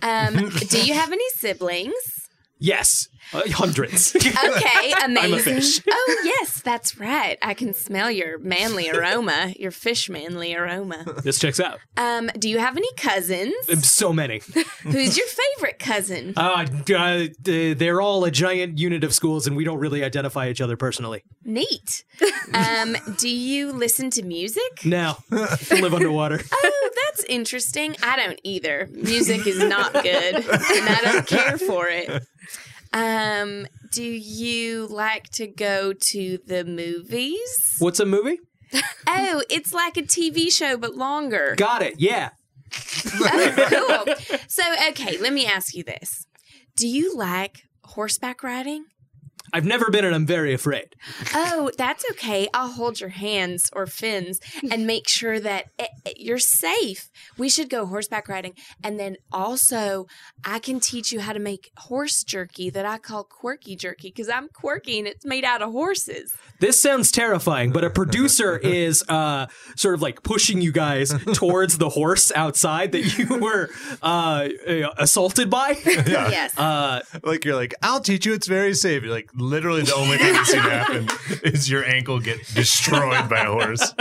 [0.00, 2.28] Um, do you have any siblings?
[2.60, 4.14] Yes, uh, hundreds.
[4.48, 5.54] Okay, amazing.
[5.56, 5.80] fish.
[5.90, 7.38] Oh, yes, that's right.
[7.42, 11.04] I can smell your manly aroma, your fish manly aroma.
[11.22, 11.78] this checks out.
[11.96, 13.54] Um, do you have any cousins?
[13.86, 14.40] So many.
[14.82, 16.34] Who's your favorite cousin?
[16.36, 20.60] Uh, uh, they're all a giant unit of schools, and we don't really identify each
[20.60, 21.22] other personally.
[21.44, 22.04] Neat.
[22.52, 24.84] Um, do you listen to music?
[24.84, 26.40] No, I live underwater.
[26.52, 27.96] Oh, that's interesting.
[28.02, 28.88] I don't either.
[28.92, 30.44] Music is not good, and
[30.88, 32.24] I don't care for it.
[32.92, 37.76] Um, do you like to go to the movies?
[37.78, 38.38] What's a movie?
[39.06, 41.54] Oh, it's like a TV show but longer.
[41.56, 41.94] Got it.
[41.98, 42.30] Yeah.
[43.14, 44.38] Oh, cool.
[44.46, 46.26] So, okay, let me ask you this.
[46.76, 48.84] Do you like horseback riding?
[49.52, 50.94] I've never been, and I'm very afraid.
[51.34, 52.48] Oh, that's okay.
[52.52, 57.10] I'll hold your hands or fins and make sure that eh, eh, you're safe.
[57.36, 58.54] We should go horseback riding.
[58.82, 60.06] And then also,
[60.44, 64.28] I can teach you how to make horse jerky that I call quirky jerky because
[64.28, 66.32] I'm quirky and it's made out of horses.
[66.60, 71.78] This sounds terrifying, but a producer is uh, sort of like pushing you guys towards
[71.78, 73.70] the horse outside that you were
[74.02, 75.76] uh, uh, assaulted by.
[75.84, 76.56] Yes.
[76.58, 78.34] Uh, like you're like, I'll teach you.
[78.34, 79.02] It's very safe.
[79.02, 81.08] You're like, literally, the only thing that's gonna happen
[81.42, 83.94] is your ankle get destroyed by a horse.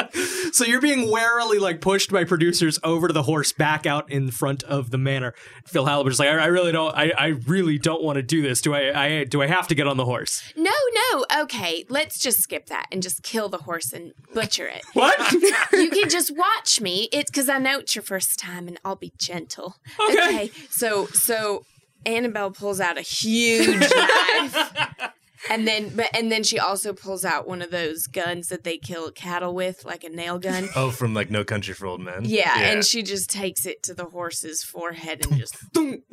[0.52, 4.32] so you're being warily like pushed by producers over to the horse back out in
[4.32, 5.34] front of the manor.
[5.65, 8.62] Phil Halibut's like, I, I really don't, I, I really don't want to do this.
[8.62, 10.41] Do I, I, do I have to get on the horse?
[10.56, 10.71] no,
[11.12, 11.26] no.
[11.43, 14.84] Okay, let's just skip that and just kill the horse and butcher it.
[14.93, 15.32] What?
[15.71, 17.10] you can just watch me.
[17.12, 19.76] It's because I know it's your first time, and I'll be gentle.
[20.10, 20.52] Okay.
[20.69, 21.63] So, so
[22.06, 25.12] Annabelle pulls out a huge knife,
[25.50, 28.78] and then, but and then she also pulls out one of those guns that they
[28.78, 30.68] kill cattle with, like a nail gun.
[30.76, 32.22] Oh, from like No Country for Old Men.
[32.24, 36.04] Yeah, and she just takes it to the horse's forehead and just, boom,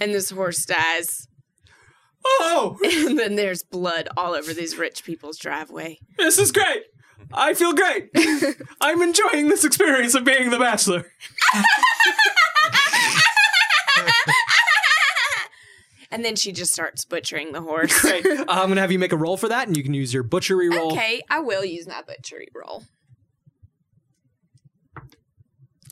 [0.00, 1.28] and this horse dies.
[2.26, 5.98] oh, And then there's blood all over these rich people's driveway.
[6.18, 6.84] this is great.
[7.32, 8.10] I feel great.
[8.80, 11.10] I'm enjoying this experience of being the bachelor.
[16.14, 18.00] And then she just starts butchering the horse.
[18.00, 18.24] Great.
[18.24, 20.22] Uh, I'm gonna have you make a roll for that, and you can use your
[20.22, 20.92] butchery roll.
[20.92, 22.84] Okay, I will use my butchery roll.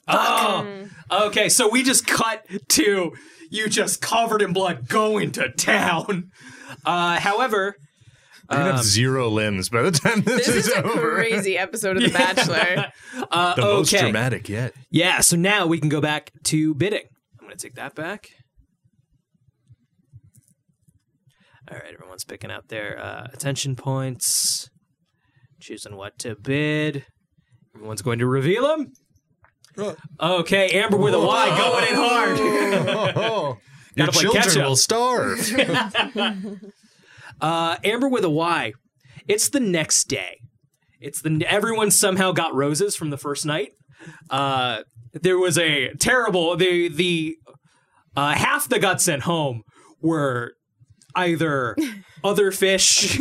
[0.08, 1.48] Oh, okay.
[1.48, 3.12] So we just cut to
[3.50, 6.30] you just covered in blood going to town.
[6.84, 7.76] Uh, however,
[8.50, 11.14] You're gonna have zero limbs by the time this, This is is a over.
[11.14, 12.92] crazy episode of The Bachelor.
[13.30, 14.74] uh, The most okay, dramatic yet.
[14.90, 15.20] yeah.
[15.20, 17.04] So now we can go back to bidding.
[17.40, 18.30] I'm gonna take that back.
[21.72, 24.68] All right, everyone's picking out their uh, attention points,
[25.58, 27.06] choosing what to bid.
[27.74, 28.92] Everyone's going to reveal them.
[30.20, 32.38] Okay, Amber with a Y going in hard.
[33.96, 34.66] Your Gotta play children catch up.
[34.68, 35.50] will starve.
[37.40, 38.72] Uh, Amber with a Y.
[39.26, 40.38] It's the next day.
[41.00, 43.70] It's the everyone somehow got roses from the first night.
[44.30, 44.82] Uh,
[45.12, 47.34] there was a terrible the the
[48.14, 49.62] uh, half that got sent home
[50.00, 50.52] were
[51.14, 51.76] either
[52.24, 53.18] other fish,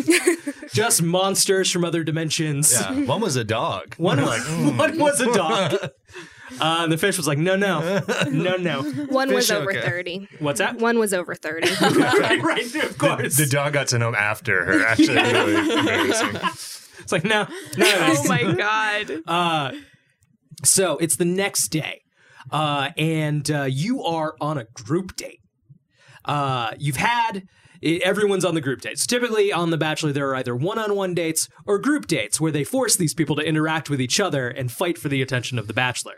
[0.73, 2.73] just monsters from other dimensions.
[2.73, 3.95] yeah, one was a dog.
[3.97, 4.77] One, They're like, mm.
[4.77, 5.91] one was a dog.
[6.59, 8.83] Uh, and the fish was like, no, no, no, no.
[8.83, 9.81] One was Fish, over okay.
[9.81, 10.27] 30.
[10.39, 10.77] What's that?
[10.77, 11.69] One was over 30.
[11.95, 13.37] right, right, of course.
[13.37, 14.85] the dog got sent home after her.
[14.85, 16.35] Actually, really embarrassing.
[16.99, 17.85] it's like, no, no.
[17.87, 19.21] oh my god.
[19.25, 19.71] Uh,
[20.63, 22.01] so it's the next day,
[22.51, 25.41] uh, and uh, you are on a group date.
[26.25, 27.43] Uh, you've had
[27.83, 29.05] i- everyone's on the group dates.
[29.07, 32.95] Typically, on The Bachelor, there are either one-on-one dates or group dates where they force
[32.95, 36.15] these people to interact with each other and fight for the attention of the Bachelor.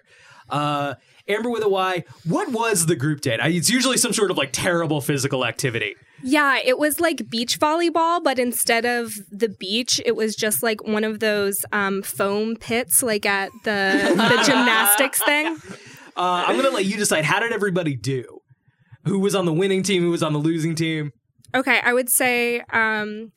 [0.50, 0.96] Uh,
[1.28, 3.40] Amber with a Y, what was the group date?
[3.40, 5.96] I, it's usually some sort of like terrible physical activity.
[6.22, 10.84] yeah, it was like beach volleyball, but instead of the beach, it was just like
[10.86, 15.58] one of those um, foam pits, like at the the gymnastics thing.
[16.18, 17.24] Uh, I'm gonna let you decide.
[17.24, 18.40] How did everybody do?
[19.06, 20.04] Who was on the winning team?
[20.04, 21.12] Who was on the losing team?
[21.56, 23.32] Okay, I would say um,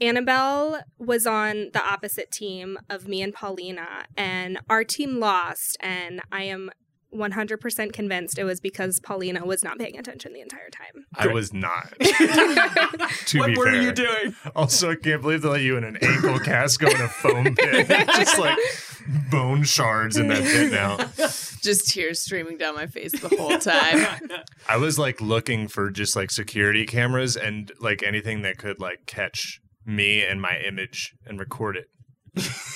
[0.00, 5.76] Annabelle was on the opposite team of me and Paulina, and our team lost.
[5.80, 6.70] And I am
[7.14, 11.06] 100% convinced it was because Paulina was not paying attention the entire time.
[11.16, 11.92] I was not.
[12.00, 13.82] to what be were fair.
[13.82, 14.34] you doing?
[14.54, 17.54] Also, I can't believe they let you in an ankle cast go in a foam
[17.54, 17.88] pit.
[17.88, 18.58] Just like
[19.30, 20.96] bone shards in that pit now.
[21.26, 24.30] Just tears streaming down my face the whole time.
[24.68, 29.06] I was like looking for just like security cameras and like anything that could like
[29.06, 31.88] catch me and my image and record it.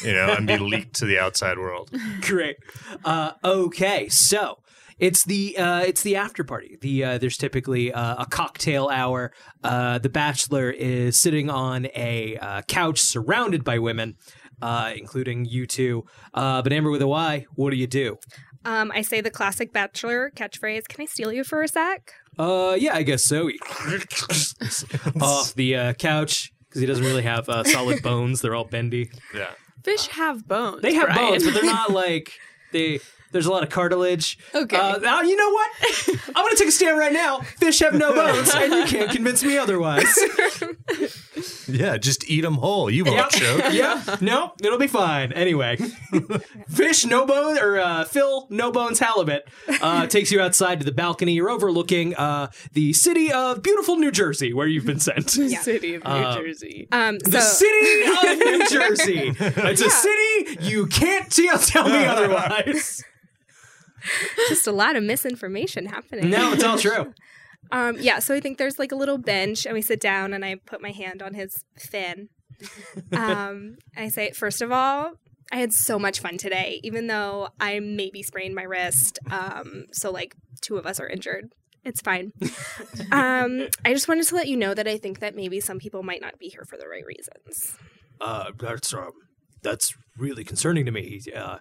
[0.02, 1.90] You know, and be leaked to the outside world.
[2.20, 2.56] Great.
[3.04, 4.58] Uh, okay, so
[4.98, 6.78] it's the uh, it's the after party.
[6.80, 9.32] The uh, there's typically uh, a cocktail hour.
[9.62, 14.16] Uh, the bachelor is sitting on a uh, couch surrounded by women,
[14.62, 16.04] uh, including you two.
[16.32, 18.18] Uh, but Amber with a Y, what do you do?
[18.64, 22.14] Um, I say the classic Bachelor catchphrase Can I steal you for a sec?
[22.38, 23.48] Uh, yeah, I guess so.
[25.20, 28.40] Off the uh, couch because he doesn't really have uh, solid bones.
[28.40, 29.10] They're all bendy.
[29.32, 29.50] Yeah.
[29.84, 30.82] Fish have bones.
[30.82, 31.30] They have Brian.
[31.30, 32.32] bones, but they're not like
[32.72, 32.98] they.
[33.30, 34.38] There's a lot of cartilage.
[34.54, 34.76] Okay.
[34.76, 35.70] Uh, now you know what?
[36.36, 37.40] I'm gonna take a stand right now.
[37.40, 40.16] Fish have no bones, and you can't convince me otherwise.
[41.84, 42.90] Yeah, just eat them whole.
[42.90, 43.64] You won't choke.
[43.72, 44.16] yeah.
[44.20, 45.32] No, it'll be fine.
[45.32, 45.76] Anyway,
[46.68, 49.48] fish no bone or uh, Phil no bones halibut
[49.80, 51.32] uh, takes you outside to the balcony.
[51.32, 55.30] You're overlooking uh, the city of beautiful New Jersey, where you've been sent.
[55.30, 56.88] City of New Uh, Jersey.
[56.92, 59.32] Um, The so, city of New Jersey.
[59.38, 63.02] It's a city you can't tell, tell me otherwise.
[64.48, 66.30] just a lot of misinformation happening.
[66.30, 67.14] No, it's all true.
[67.74, 70.44] Um, yeah, so I think there's like a little bench, and we sit down, and
[70.44, 72.28] I put my hand on his fin.
[73.12, 75.14] Um, I say, first of all,
[75.50, 79.18] I had so much fun today, even though I maybe sprained my wrist.
[79.30, 81.52] Um, so like two of us are injured.
[81.84, 82.32] It's fine.
[83.12, 86.02] Um, I just wanted to let you know that I think that maybe some people
[86.02, 87.76] might not be here for the right reasons.
[88.20, 89.10] Uh, that's um,
[89.62, 91.20] that's really concerning to me.
[91.34, 91.58] Uh,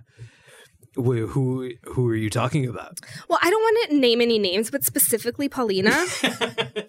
[0.96, 3.00] who who who are you talking about?
[3.28, 6.06] Well, I don't want to name any names, but specifically Paulina.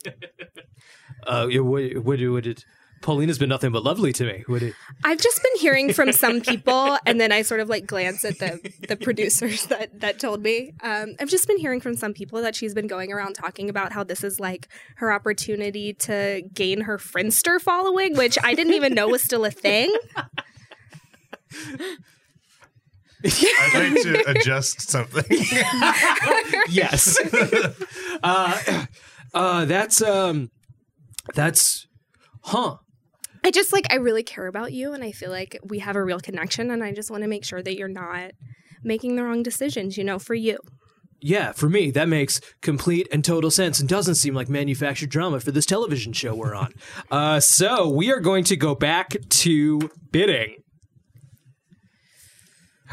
[1.26, 2.64] Uh, what what what did?
[3.00, 4.44] Paulina's been nothing but lovely to me.
[4.46, 4.74] What did?
[5.04, 8.38] I've just been hearing from some people, and then I sort of like glance at
[8.38, 10.72] the the producers that that told me.
[10.82, 13.92] Um, I've just been hearing from some people that she's been going around talking about
[13.92, 18.94] how this is like her opportunity to gain her Friendster following, which I didn't even
[18.94, 19.94] know was still a thing.
[23.24, 25.24] I'd like to adjust something.
[26.68, 27.18] yes.
[28.22, 28.86] uh,
[29.32, 30.50] uh, that's um,
[31.34, 31.86] that's
[32.42, 32.76] huh.
[33.42, 36.04] I just like I really care about you, and I feel like we have a
[36.04, 38.32] real connection, and I just want to make sure that you're not
[38.82, 39.96] making the wrong decisions.
[39.96, 40.58] You know, for you.
[41.20, 45.40] Yeah, for me, that makes complete and total sense and doesn't seem like manufactured drama
[45.40, 46.74] for this television show we're on.
[47.10, 50.56] uh, so we are going to go back to bidding.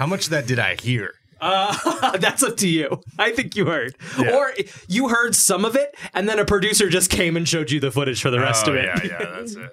[0.02, 1.14] How much of that did I hear?
[1.40, 3.04] Uh, that's up to you.
[3.20, 3.96] I think you heard.
[4.18, 4.36] Yeah.
[4.36, 4.52] Or
[4.88, 7.92] you heard some of it, and then a producer just came and showed you the
[7.92, 8.86] footage for the rest oh, of it.
[8.86, 9.70] Yeah, yeah, that's it.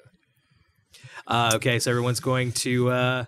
[1.27, 3.25] Uh, okay, so everyone's going to uh,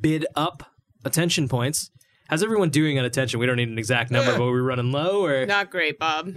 [0.00, 0.62] bid up
[1.04, 1.90] attention points.
[2.30, 3.40] How's everyone doing on attention?
[3.40, 6.26] We don't need an exact number, but we're running low or Not great, Bob.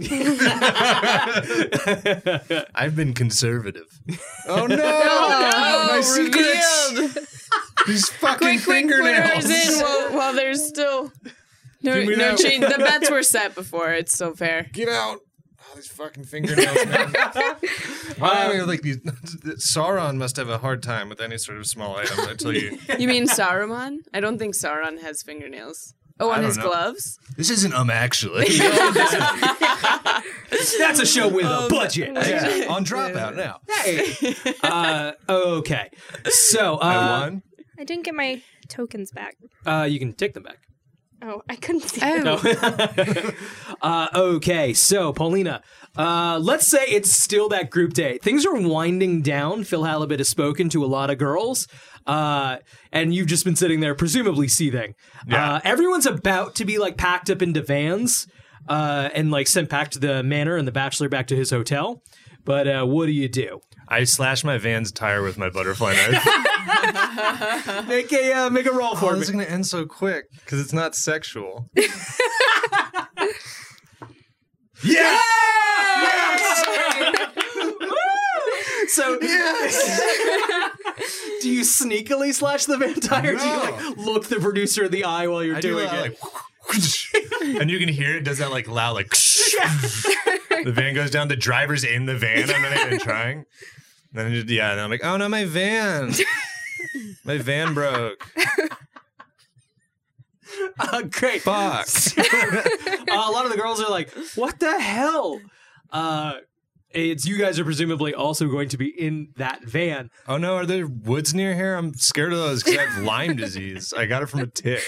[2.74, 4.00] I've been conservative.
[4.48, 4.76] Oh no!
[5.56, 6.92] Oh, My secrets!
[6.96, 7.28] revealed.
[7.86, 11.12] These fucking Quick, quick, put ours in while, while there's still
[11.82, 12.38] no, Give me no that.
[12.38, 12.64] change.
[12.64, 13.92] The bets were set before.
[13.92, 14.66] It's so fair.
[14.72, 15.20] Get out!
[15.74, 17.08] These fucking fingernails, man.
[18.18, 18.98] Why do I like these?
[18.98, 22.78] Sauron must have a hard time with any sort of small item I tell you.
[22.98, 23.98] You mean Saruman?
[24.12, 25.94] I don't think Sauron has fingernails.
[26.20, 26.68] Oh, I on don't his know.
[26.68, 27.18] gloves?
[27.36, 28.46] This isn't um actually.
[30.78, 32.12] that's a show with a budget.
[32.14, 33.60] yeah, on dropout now.
[33.82, 34.14] Hey.
[34.62, 35.90] Uh, okay,
[36.28, 37.42] so I uh, won.
[37.78, 39.36] I didn't get my tokens back.
[39.66, 40.58] uh, you can take them back.
[41.26, 42.02] Oh, I couldn't see.
[42.04, 42.36] Oh.
[42.36, 43.34] them.
[43.82, 45.62] uh, okay, so Paulina,
[45.96, 48.22] uh, let's say it's still that group date.
[48.22, 49.64] Things are winding down.
[49.64, 51.66] Phil Halibut has spoken to a lot of girls,
[52.06, 52.58] uh,
[52.92, 54.94] and you've just been sitting there, presumably seething.
[55.26, 55.54] Yeah.
[55.54, 58.26] Uh, everyone's about to be like packed up into vans
[58.68, 62.02] uh, and like sent back to the manor, and the bachelor back to his hotel.
[62.44, 63.60] But uh, what do you do?
[63.88, 66.24] I slash my van's tire with my butterfly knife.
[67.88, 69.18] Make a uh, make a roll for oh, me.
[69.18, 71.70] this is gonna end so quick because it's not sexual.
[74.84, 75.20] yeah.
[78.88, 80.00] So yes.
[81.42, 83.34] do you sneakily slash the van tire?
[83.34, 85.92] Do you like look the producer in the eye while you're I do doing it?
[85.92, 86.18] like,
[87.60, 91.36] and you can hear it does that like loud like the van goes down the
[91.36, 92.50] driver's in the van.
[92.50, 93.38] I'm not even trying.
[94.14, 96.12] And then just, yeah and i'm like oh no my van.
[97.24, 98.26] My van broke.
[100.78, 101.42] Uh, great.
[101.42, 101.86] fuck.
[102.18, 102.62] Uh,
[103.10, 105.40] a lot of the girls are like, "What the hell?"
[105.90, 106.34] Uh,
[106.90, 110.10] it's you guys are presumably also going to be in that van.
[110.28, 111.74] oh no are there woods near here?
[111.74, 113.92] I'm scared of those because i have lyme disease.
[113.92, 114.82] I got it from a tick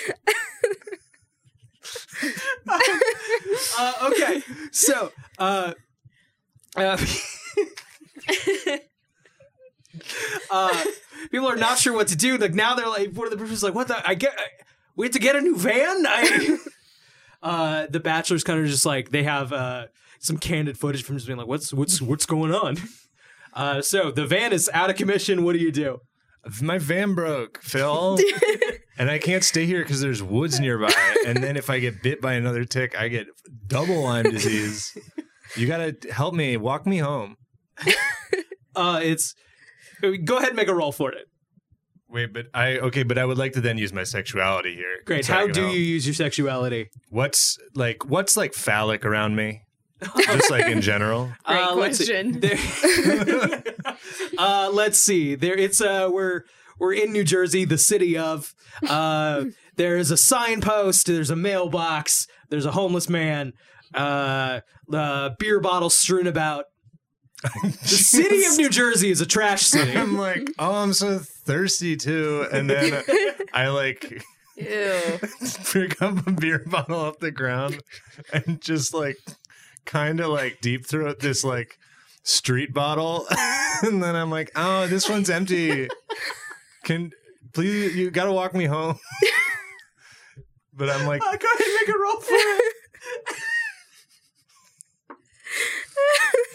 [3.79, 4.43] Uh, okay,
[4.73, 5.73] so uh,
[6.77, 6.97] uh,
[10.51, 10.85] uh,
[11.31, 12.37] people are not sure what to do.
[12.37, 14.09] Like now, they're like, one of the producers like, "What the?
[14.09, 14.45] I get, I,
[14.95, 16.59] we have to get a new van." I,
[17.43, 19.87] uh, the Bachelor's kind of just like they have uh,
[20.19, 22.77] some candid footage from just being like, "What's what's what's going on?"
[23.53, 25.45] Uh, so the van is out of commission.
[25.45, 26.01] What do you do?
[26.63, 28.19] My van broke phil
[28.99, 30.93] and i can't stay here because there's woods nearby
[31.27, 33.27] and then if i get bit by another tick i get
[33.67, 34.97] double lyme disease
[35.57, 37.37] you gotta help me walk me home
[38.77, 39.35] Uh, it's
[40.25, 41.29] go ahead and make a roll for it.
[42.09, 44.99] Wait, but I okay, but I would like to then use my sexuality here.
[45.07, 45.25] Great.
[45.25, 45.75] so How do help.
[45.75, 46.91] you use your sexuality?
[47.09, 49.63] What's like what's like phallic around me?
[50.19, 51.33] Just like in general.
[51.45, 52.07] Great Uh, let's see.
[52.07, 52.41] question.
[52.41, 53.63] There-
[54.39, 55.35] uh, let's see.
[55.35, 56.43] There, it's uh, we're
[56.79, 58.55] we're in New Jersey, the city of.
[58.87, 61.07] Uh, there's a signpost.
[61.07, 62.27] There's a mailbox.
[62.51, 63.53] There's a homeless man.
[63.95, 66.67] Uh, the beer bottles strewn about.
[67.63, 69.97] The city of New Jersey is a trash city.
[69.97, 73.03] I'm like, oh, I'm so thirsty too, and then
[73.53, 74.23] I like
[74.57, 75.19] Ew.
[75.73, 77.81] pick up a beer bottle off the ground
[78.33, 79.19] and just like
[79.87, 81.79] kind of like deep throat this like
[82.23, 83.27] street bottle,
[83.83, 85.89] and then I'm like, oh, this one's empty.
[86.85, 87.13] Can
[87.55, 88.99] please you gotta walk me home?
[90.79, 92.75] But I'm like, Uh, go ahead make a roll for it.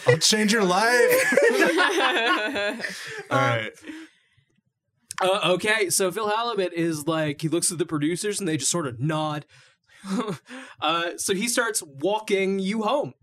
[0.08, 1.34] I'll change your life.
[3.32, 3.72] All right.
[5.22, 8.72] Uh, okay, so Phil Halibut is like he looks at the producers and they just
[8.72, 9.46] sort of nod.
[10.82, 13.14] uh, so he starts walking you home.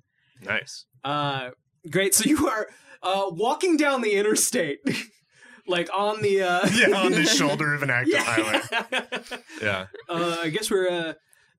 [0.43, 0.85] Nice.
[1.05, 1.51] Uh,
[1.91, 2.15] great.
[2.15, 2.67] So you are
[3.03, 4.81] uh, walking down the interstate,
[5.67, 6.43] like on the.
[6.43, 8.23] Uh, Yeah, on the shoulder of an active Yeah.
[8.25, 8.61] highway.
[9.63, 9.87] Yeah.
[10.09, 11.13] uh, I guess we're uh,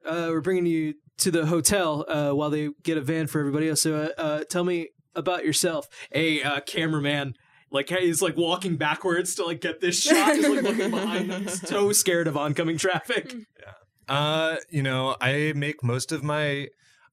[0.07, 3.69] uh, we're bringing you to the hotel uh, while they get a van for everybody
[3.69, 3.81] else.
[3.81, 5.87] So uh, uh, tell me about yourself.
[6.13, 7.33] A uh, cameraman.
[7.71, 10.35] Like he's like walking backwards to like get this shot.
[10.35, 13.31] He's like looking behind him, so scared of oncoming traffic.
[14.07, 16.69] Uh, you know, I make most of my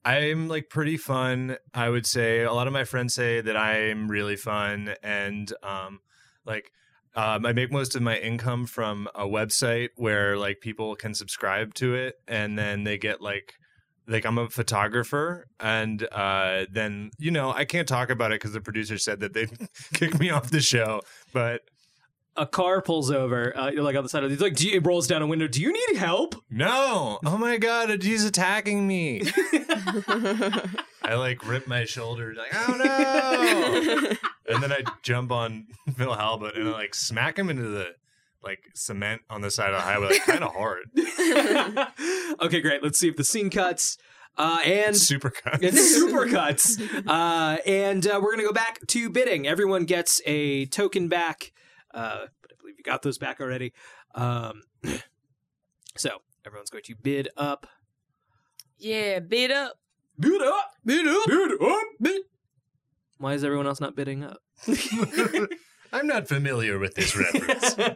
[0.06, 1.56] I'm like pretty fun.
[1.74, 6.00] I would say a lot of my friends say that I'm really fun and um
[6.44, 6.70] like
[7.16, 11.74] um, I make most of my income from a website where like people can subscribe
[11.74, 13.54] to it and then they get like
[14.06, 18.52] like I'm a photographer and uh then you know I can't talk about it because
[18.52, 19.48] the producer said that they
[19.94, 21.00] kick me off the show
[21.32, 21.62] but
[22.36, 23.56] a car pulls over.
[23.56, 24.30] Uh, like on the side of.
[24.30, 25.46] He's like, you, it rolls down a window.
[25.48, 26.34] Do you need help?
[26.50, 27.18] No!
[27.24, 29.22] Oh my god, he's attacking me.
[31.02, 34.10] I like rip my shoulder, like, oh no!
[34.54, 35.66] and then I jump on
[35.96, 37.94] Phil Halibut and I like smack him into the
[38.42, 40.84] like cement on the side of the highway, like kind of hard.
[42.42, 42.82] okay, great.
[42.82, 43.98] Let's see if the scene cuts.
[44.38, 45.62] Uh, and Super cut.
[45.62, 46.78] it's super cuts.
[47.06, 49.46] Uh, and uh, we're gonna go back to bidding.
[49.46, 51.52] Everyone gets a token back.
[51.96, 53.72] Uh, but I believe you got those back already.
[54.14, 54.62] Um,
[55.96, 56.10] so
[56.46, 57.66] everyone's going to bid up.
[58.78, 59.78] yeah, beat up.
[60.20, 60.70] Bid up.
[60.84, 61.26] Bid up.
[61.26, 61.82] Bid up.
[62.00, 62.22] Bid.
[63.18, 64.42] Why is everyone else not bidding up?
[65.92, 67.74] I'm not familiar with this reference.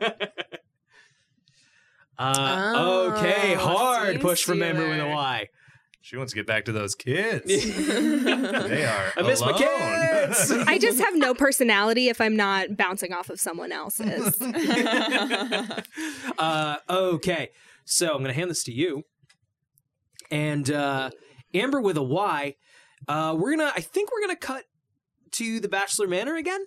[2.18, 5.14] Uh, Oh, okay, hard push from member with a stealer.
[5.14, 5.48] Y.
[6.02, 7.44] she wants to get back to those kids.
[7.46, 9.12] they are.
[9.16, 9.58] I miss my alone.
[9.58, 10.50] kids.
[10.66, 14.40] I just have no personality if I'm not bouncing off of someone else's.
[16.38, 17.50] uh, okay,
[17.84, 19.02] so I'm going to hand this to you,
[20.30, 21.10] and uh,
[21.54, 22.54] Amber with a Y.
[23.08, 23.72] Uh, we're gonna.
[23.74, 24.64] I think we're gonna cut
[25.32, 26.64] to the Bachelor Manor again.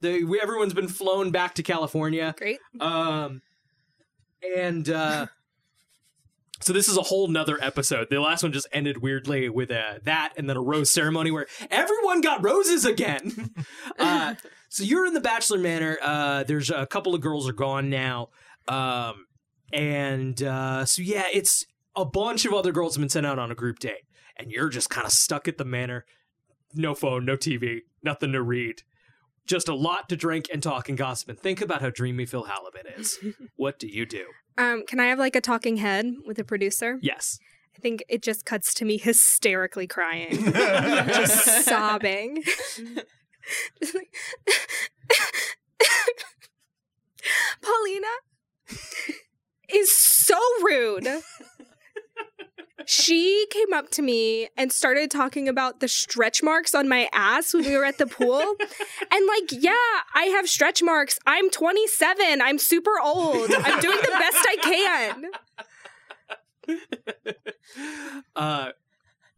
[0.00, 2.34] The we, everyone's been flown back to California.
[2.36, 2.58] Great.
[2.80, 3.42] Um,
[4.56, 5.26] and uh,
[6.68, 8.08] so this is a whole nother episode.
[8.10, 11.46] The last one just ended weirdly with uh, that, and then a rose ceremony where
[11.70, 13.54] everyone got roses again.
[13.98, 14.34] uh,
[14.68, 15.96] so you're in the Bachelor Manor.
[16.02, 18.28] Uh, there's a couple of girls are gone now,
[18.68, 19.24] um,
[19.72, 21.64] and uh, so yeah, it's
[21.96, 24.04] a bunch of other girls have been sent out on a group date,
[24.36, 26.04] and you're just kind of stuck at the manor.
[26.74, 28.82] No phone, no TV, nothing to read.
[29.46, 32.44] Just a lot to drink and talk and gossip and think about how dreamy Phil
[32.44, 33.18] Halibut is.
[33.56, 34.26] what do you do?
[34.58, 36.98] Um, can I have like a talking head with a producer?
[37.00, 37.38] Yes.
[37.40, 42.42] I I think it just cuts to me hysterically crying, just sobbing.
[47.62, 48.08] Paulina
[49.72, 51.06] is so rude.
[52.86, 57.52] She came up to me and started talking about the stretch marks on my ass
[57.52, 58.40] when we were at the pool.
[59.10, 59.72] And, like, yeah,
[60.14, 61.18] I have stretch marks.
[61.26, 62.40] I'm 27.
[62.40, 63.50] I'm super old.
[63.52, 65.24] I'm doing the best I can.
[68.36, 68.70] Uh,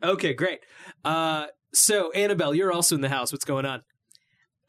[0.03, 0.61] okay, great.
[1.05, 3.32] Uh, so Annabelle, you're also in the house.
[3.32, 3.82] What's going on?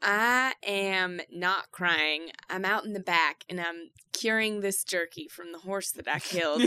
[0.02, 2.30] I am not crying.
[2.50, 6.18] I'm out in the back and I'm curing this jerky from the horse that I
[6.18, 6.62] killed.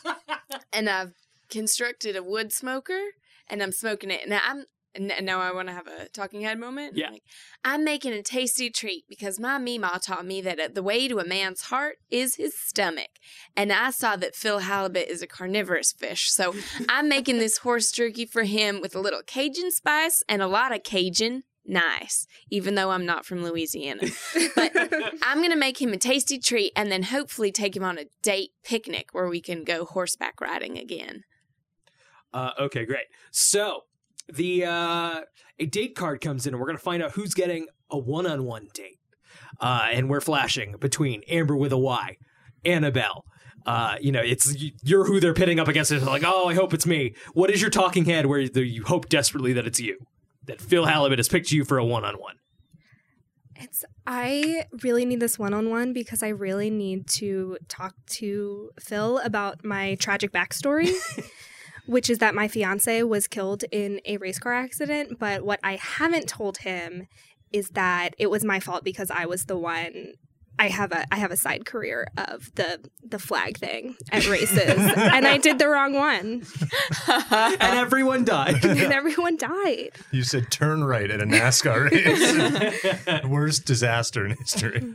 [0.72, 1.14] and I've
[1.50, 3.00] constructed a wood smoker
[3.48, 4.22] and I'm smoking it.
[4.24, 6.96] And I'm and now I want to have a talking head moment.
[6.96, 7.10] Yeah.
[7.10, 7.22] Like,
[7.64, 11.18] I'm making a tasty treat because my Meemaw taught me that uh, the way to
[11.18, 13.10] a man's heart is his stomach.
[13.56, 16.30] And I saw that Phil Halibut is a carnivorous fish.
[16.32, 16.54] So
[16.88, 20.74] I'm making this horse jerky for him with a little Cajun spice and a lot
[20.74, 21.44] of Cajun.
[21.64, 24.08] Nice, even though I'm not from Louisiana.
[24.56, 24.72] But
[25.22, 28.06] I'm going to make him a tasty treat and then hopefully take him on a
[28.22, 31.22] date picnic where we can go horseback riding again.
[32.32, 33.06] Uh, okay, great.
[33.30, 33.82] So
[34.28, 35.20] the uh,
[35.58, 38.98] a date card comes in, and we're gonna find out who's getting a one-on-one date.
[39.60, 42.16] Uh, and we're flashing between Amber with a Y,
[42.64, 43.24] Annabelle.
[43.66, 45.92] Uh, you know, it's you're who they're pitting up against.
[45.92, 47.14] It's like, oh, I hope it's me.
[47.34, 49.98] What is your talking head where you hope desperately that it's you?
[50.46, 52.36] That Phil Halibut has picked you for a one-on-one.
[53.56, 59.62] It's I really need this one-on-one because I really need to talk to Phil about
[59.64, 60.94] my tragic backstory.
[61.90, 65.18] which is that my fiance was killed in a race car accident.
[65.18, 67.08] But what I haven't told him
[67.52, 70.12] is that it was my fault because I was the one.
[70.56, 74.60] I have a I have a side career of the the flag thing at races,
[74.96, 76.44] and I did the wrong one,
[77.08, 78.64] and everyone died.
[78.64, 79.90] and everyone died.
[80.12, 83.24] You said turn right at a NASCAR race.
[83.24, 84.94] Worst disaster in history.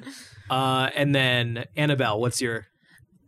[0.49, 2.67] Uh, and then Annabelle, what's your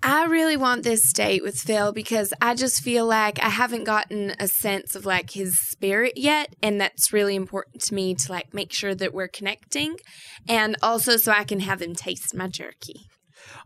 [0.09, 4.33] I really want this date with Phil because I just feel like I haven't gotten
[4.39, 6.55] a sense of like his spirit yet.
[6.63, 9.97] And that's really important to me to like make sure that we're connecting
[10.47, 13.01] and also so I can have him taste my jerky.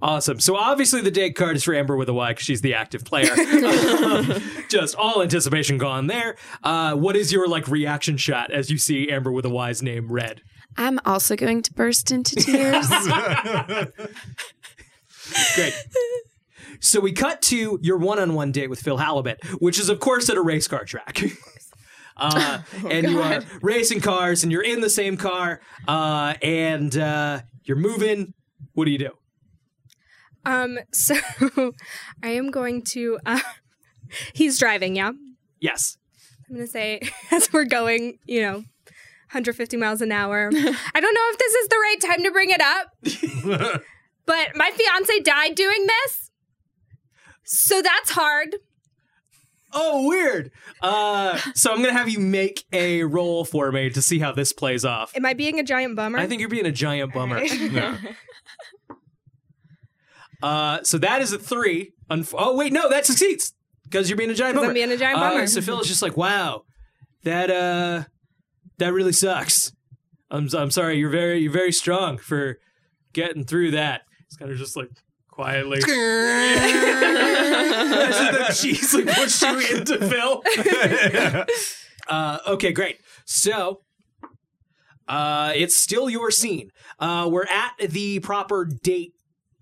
[0.01, 0.39] Awesome.
[0.39, 3.05] So obviously the date card is for Amber with a Y because she's the active
[3.05, 3.35] player.
[4.67, 6.37] Just all anticipation gone there.
[6.63, 10.11] Uh, what is your like reaction shot as you see Amber with a Y's name
[10.11, 10.41] read?
[10.75, 12.89] I'm also going to burst into tears.
[15.55, 15.73] Great.
[16.81, 20.35] So we cut to your one-on-one date with Phil Halibut, which is of course at
[20.37, 21.21] a race car track.
[22.17, 27.41] Uh, and you are racing cars, and you're in the same car, uh, and uh,
[27.63, 28.33] you're moving.
[28.73, 29.11] What do you do?
[30.45, 31.15] Um, so
[32.21, 33.17] I am going to.
[33.25, 33.39] Uh,
[34.33, 35.11] he's driving, yeah.
[35.59, 35.97] Yes.
[36.49, 37.01] I'm gonna say
[37.31, 38.55] as we're going, you know,
[39.31, 40.49] 150 miles an hour.
[40.53, 42.93] I don't know if this is the right time to bring it up,
[44.25, 46.30] but my fiance died doing this,
[47.53, 48.55] so that's hard.
[49.73, 50.51] Oh, weird.
[50.81, 54.51] Uh, so I'm gonna have you make a roll for me to see how this
[54.51, 55.15] plays off.
[55.15, 56.19] Am I being a giant bummer?
[56.19, 57.41] I think you're being a giant bummer.
[57.71, 57.97] No.
[60.43, 61.93] Uh, so that is a three.
[62.09, 64.69] Unf- oh wait, no, that succeeds because you're being a giant 'Cause bummer.
[64.71, 65.45] I'm being a giant Uh, bummer.
[65.47, 66.63] so Phil is just like, wow,
[67.23, 68.05] that uh,
[68.79, 69.71] that really sucks.
[70.31, 70.97] I'm I'm sorry.
[70.97, 72.57] You're very you're very strong for
[73.13, 74.01] getting through that.
[74.25, 74.89] It's kind of just like
[75.31, 75.79] quietly.
[75.79, 75.95] Imagine
[78.35, 80.43] the cheese like pushed you into Phil.
[82.07, 82.99] uh, okay, great.
[83.25, 83.81] So,
[85.07, 86.69] uh, it's still your scene.
[86.99, 89.13] Uh, we're at the proper date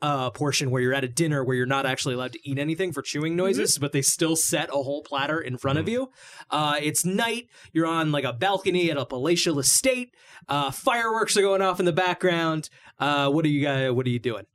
[0.01, 2.91] uh, portion where you're at a dinner where you're not actually allowed to eat anything
[2.91, 6.09] for chewing noises, but they still set a whole platter in front of you.
[6.49, 7.47] Uh, it's night.
[7.73, 10.15] You're on like a balcony at a palatial estate.
[10.47, 12.69] Uh, fireworks are going off in the background.
[12.97, 13.91] Uh, what are you guys?
[13.91, 14.45] What are you doing?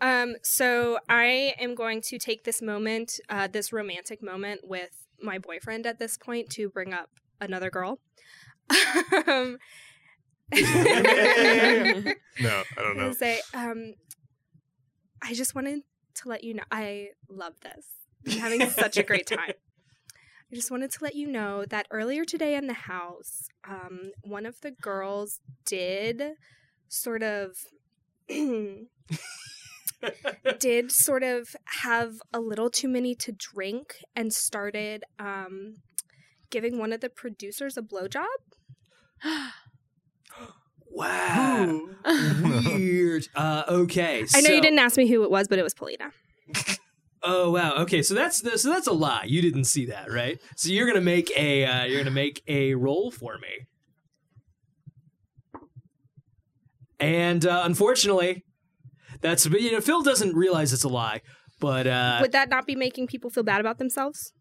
[0.00, 4.90] Um, so I am going to take this moment, uh, this romantic moment with
[5.20, 7.98] my boyfriend at this point to bring up another girl.
[9.26, 9.58] um,
[10.52, 12.14] No, I
[12.76, 13.12] don't know.
[13.12, 13.94] say, um,
[15.22, 15.80] I just wanted
[16.16, 17.86] to let you know I love this.
[18.26, 19.52] I'm having such a great time.
[20.50, 24.46] I just wanted to let you know that earlier today in the house, um, one
[24.46, 26.22] of the girls did
[26.88, 27.50] sort of
[30.58, 35.76] did sort of have a little too many to drink and started um,
[36.50, 38.26] giving one of the producers a blowjob.
[40.90, 41.90] Wow.
[42.64, 43.28] Weird.
[43.34, 44.24] Uh, okay.
[44.34, 46.12] I know you didn't ask me who it was, but it was Paulina.
[47.22, 47.74] Oh wow.
[47.78, 49.24] Okay, so that's the, so that's a lie.
[49.26, 50.40] You didn't see that, right?
[50.56, 53.66] So you're gonna make a uh, you're gonna make a roll for me.
[57.00, 58.44] And uh, unfortunately,
[59.20, 61.20] that's but you know Phil doesn't realize it's a lie,
[61.60, 64.32] but uh, Would that not be making people feel bad about themselves?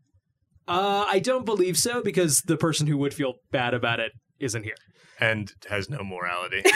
[0.67, 4.63] uh, I don't believe so because the person who would feel bad about it isn't
[4.63, 4.75] here.
[5.19, 6.61] and has no morality.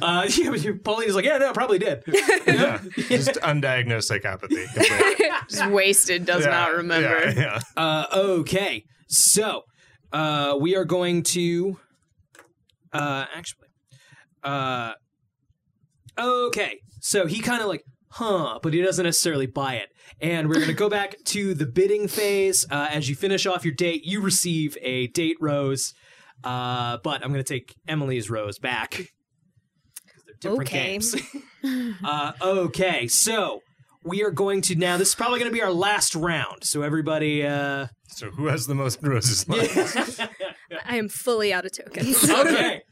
[0.00, 2.02] Uh, yeah, but you- Paulina's like, yeah, no, probably did.
[2.46, 2.80] yeah.
[2.96, 4.72] Just undiagnosed psychopathy.
[4.72, 5.26] completely.
[5.50, 7.32] Just wasted, does Yeah, not remember.
[7.32, 7.60] Yeah, yeah.
[7.76, 9.62] Uh, okay, so
[10.12, 11.78] uh, we are going to
[12.92, 13.68] uh, actually.
[14.42, 14.92] Uh,
[16.20, 19.88] okay, so he kind of like, huh, but he doesn't necessarily buy it.
[20.20, 22.66] And we're going to go back to the bidding phase.
[22.70, 25.94] Uh, as you finish off your date, you receive a date rose.
[26.42, 28.90] Uh, but I'm going to take Emily's rose back.
[30.26, 30.92] they're different Okay.
[30.92, 31.14] games.
[32.04, 33.60] uh, okay, so
[34.04, 34.96] we are going to now.
[34.96, 36.64] This is probably going to be our last round.
[36.64, 40.20] So everybody, uh, So who has the most roses left?
[40.86, 42.28] I am fully out of tokens.
[42.30, 42.82] okay.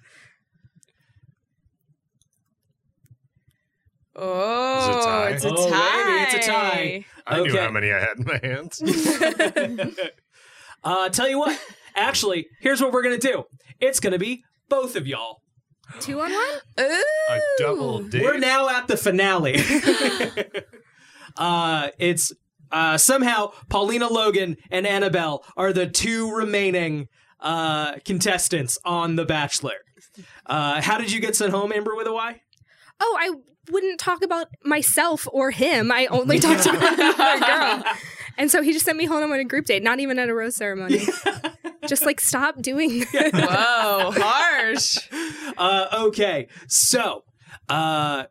[4.20, 5.28] Oh, it's a tie?
[5.30, 6.22] it's a Oh, tie.
[6.24, 7.04] it's a tie.
[7.26, 8.82] I knew how many I had in my hands.
[10.84, 11.60] Uh, tell you what,
[11.96, 13.42] actually, here's what we're gonna do.
[13.80, 15.42] It's gonna be both of y'all.
[15.98, 16.48] Two on one?
[16.80, 17.02] Ooh.
[17.30, 18.22] A double date.
[18.22, 19.56] We're now at the finale.
[21.36, 22.32] uh, it's
[22.70, 27.08] uh, somehow Paulina Logan and Annabelle are the two remaining
[27.40, 29.78] uh, contestants on The Bachelor.
[30.46, 32.40] Uh, how did you get sent home, Amber, with a Y?
[33.00, 33.30] Oh, I
[33.70, 35.90] wouldn't talk about myself or him.
[35.92, 37.94] I only talked about the girl.
[38.38, 40.34] And so he just sent me home on a group date, not even at a
[40.34, 41.00] rose ceremony.
[41.88, 43.32] just like stop doing that.
[43.34, 45.08] Whoa, harsh.
[45.56, 47.24] Uh, okay, so
[47.68, 48.24] uh,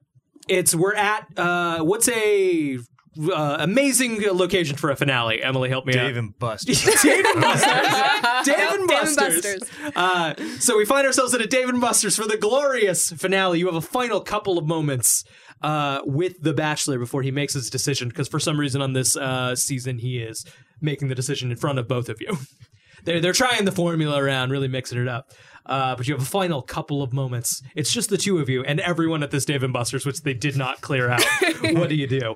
[0.48, 2.78] it's we're at uh, what's a
[3.20, 5.42] uh, amazing location for a finale.
[5.42, 6.08] Emily, help me out.
[6.08, 6.74] Dave and Buster.
[7.04, 8.46] Dave and Buster's.
[8.46, 9.64] Dave and Dave and Buster's.
[9.96, 13.60] Uh, so we find ourselves at a Dave and Buster's for the glorious finale.
[13.60, 15.24] You have a final couple of moments
[15.62, 19.16] uh, with the Bachelor before he makes his decision, because for some reason on this
[19.16, 20.46] uh, season he is
[20.82, 22.38] making the decision in front of both of you.
[23.04, 25.32] they're they're trying the formula around, really mixing it up.
[25.66, 27.62] Uh, but you have a final couple of moments.
[27.76, 30.34] It's just the two of you and everyone at this Dave and Buster's, which they
[30.34, 31.26] did not clear out.
[31.74, 32.36] what do you do?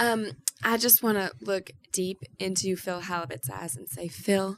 [0.00, 0.30] Um,
[0.64, 4.56] I just want to look deep into Phil Halibut's eyes and say, Phil,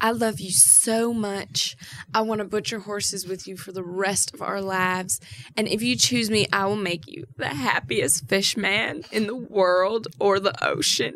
[0.00, 1.76] I love you so much.
[2.14, 5.18] I want to butcher horses with you for the rest of our lives.
[5.56, 9.34] And if you choose me, I will make you the happiest fish man in the
[9.36, 11.14] world or the ocean.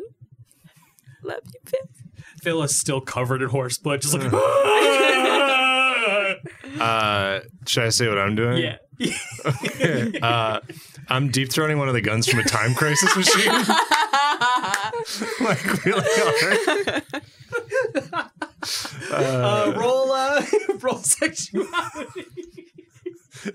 [1.23, 1.79] Love you, Phil.
[2.41, 4.31] Phil is still covered in horse blood, just like
[6.79, 8.57] Uh, should I say what I'm doing?
[8.57, 8.77] yeah.
[10.21, 10.59] Uh,
[11.09, 13.51] I'm deep throating one of the guns from a time crisis machine.
[15.41, 17.03] like really hard.
[19.11, 20.45] Uh, roll, uh,
[20.81, 22.25] roll sexuality.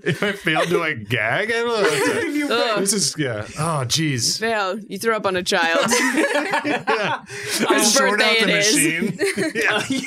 [0.03, 1.49] If I fail, do I gag?
[1.51, 1.89] I don't know.
[1.89, 2.81] If you Ugh.
[2.81, 3.47] This is yeah.
[3.57, 4.41] Oh, jeez.
[4.41, 4.81] Fail.
[4.81, 5.87] you threw up on a child.
[5.89, 7.25] Yeah.
[7.25, 8.75] Whose Short out birthday the it is.
[8.75, 9.53] machine.
[9.55, 10.01] yeah.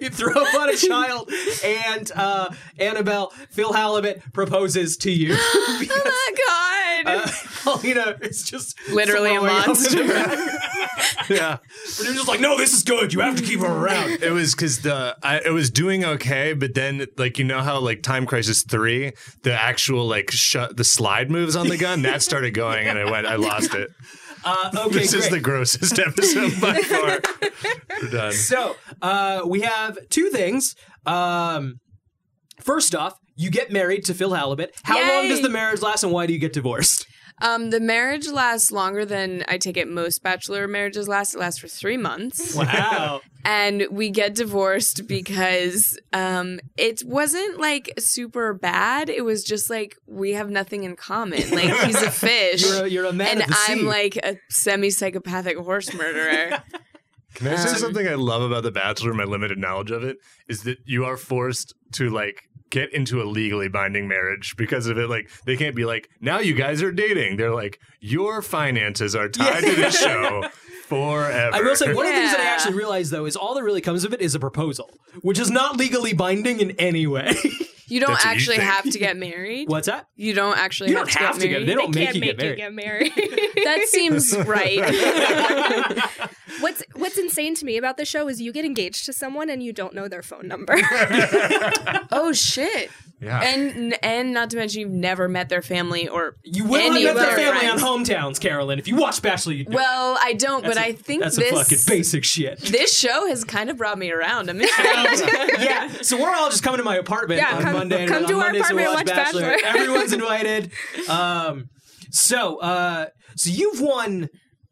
[0.00, 1.30] You throw up on a child,
[1.64, 5.34] and uh, Annabelle, Phil Halibut proposes to you.
[5.38, 6.72] oh my god.
[7.04, 7.28] Uh,
[7.64, 10.04] Paulina is just Literally a throwing up in monster.
[11.32, 11.58] yeah.
[11.98, 13.12] But you're just like, no, this is good.
[13.12, 14.22] You have to keep her around.
[14.22, 17.80] It was because the I, it was doing okay, but then like you know how
[17.80, 19.12] like Time Crisis three,
[19.42, 23.10] the actual like shut the slide moves on the gun that started going, and I
[23.10, 23.90] went, I lost it.
[24.44, 25.30] Uh, okay, This is great.
[25.32, 27.20] the grossest episode by far.
[28.02, 28.32] We're done.
[28.32, 30.74] So uh, we have two things.
[31.06, 31.76] Um,
[32.60, 34.74] first off, you get married to Phil Halibut.
[34.82, 37.06] How long does the marriage last, and why do you get divorced?
[37.42, 41.34] Um, the marriage lasts longer than I take it most bachelor marriages last.
[41.34, 42.54] It lasts for three months.
[42.54, 43.20] Wow.
[43.44, 49.10] and we get divorced because um, it wasn't like super bad.
[49.10, 51.50] It was just like we have nothing in common.
[51.50, 52.62] Like he's a fish.
[52.64, 53.84] You're a, you're a man and of the I'm sea.
[53.84, 56.62] like a semi psychopathic horse murderer.
[57.34, 59.14] Can I say something I love about The Bachelor?
[59.14, 60.18] My limited knowledge of it
[60.48, 64.98] is that you are forced to like get into a legally binding marriage because of
[64.98, 65.08] it.
[65.08, 67.36] Like they can't be like, now you guys are dating.
[67.36, 70.48] They're like, your finances are tied to this show
[70.86, 71.54] forever.
[71.54, 73.62] I will say one of the things that I actually realized though is all that
[73.62, 77.32] really comes of it is a proposal, which is not legally binding in any way.
[77.88, 79.68] You don't That's what you actually have to get married.
[79.68, 80.06] What's that?
[80.16, 81.68] You don't actually You have, don't to, have get to get- married.
[81.68, 83.12] they don't they make can't you make get you married.
[83.14, 83.50] get married.
[83.64, 86.02] that seems right.
[86.60, 89.62] what's what's insane to me about the show is you get engaged to someone and
[89.62, 90.74] you don't know their phone number.
[92.10, 92.90] Oh shit.
[93.20, 93.40] Yeah.
[93.40, 97.14] And and not to mention you've never met their family or You will any have
[97.14, 97.82] met their their family friends.
[97.82, 98.80] on hometowns, Carolyn.
[98.80, 101.78] If you watch Bachelor, you Well, I don't, but I think that's this a fucking
[101.86, 102.58] basic shit.
[102.58, 104.50] this show has kind of brought me around.
[104.50, 105.22] I'm intrigued.
[105.60, 108.06] yeah, so we're all just coming to my apartment Yeah, on come- Monday.
[108.06, 109.56] come on to our Mondays apartment and watch watch Bachelor.
[109.64, 110.72] Everyone's invited.
[111.08, 111.68] Um,
[112.10, 113.06] so, uh,
[113.36, 114.28] so you've won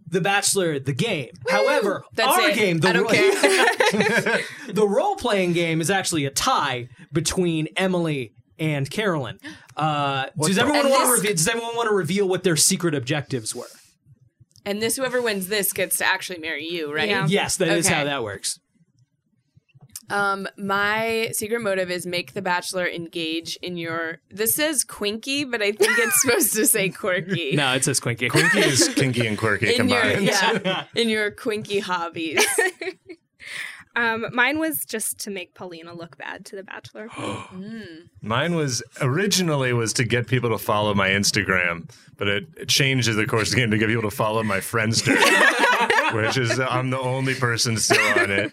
[0.07, 1.31] the Bachelor, the game.
[1.49, 2.57] However, That's our it.
[2.57, 4.41] game, the I don't care.
[4.73, 9.39] the role playing game is actually a tie between Emily and Carolyn.
[9.77, 11.33] Uh, does everyone And want to this- reveal?
[11.37, 13.67] Does everyone want to reveal what their secret objectives were?
[14.67, 17.09] and this whoever wins this gets to actually marry you, right?
[17.09, 17.27] Yeah.
[17.27, 17.95] Yes, that is Okay.
[17.95, 18.59] how that works.
[20.11, 24.19] Um, my secret motive is make the bachelor engage in your.
[24.31, 27.53] This says quinky, but I think it's supposed to say quirky.
[27.57, 28.29] No, it says Quinky.
[28.29, 30.27] Quinky is kinky and quirky in your combined.
[30.27, 32.45] yeah, in your quinky hobbies.
[33.97, 37.09] um, mine was just to make Paulina look bad to The Bachelor.
[38.23, 43.09] Mine was originally was to get people to follow my Instagram, but it, it changed
[43.09, 45.17] as the course of the game to get people to follow my Friendster,
[46.15, 48.53] which is I'm the only person still on it.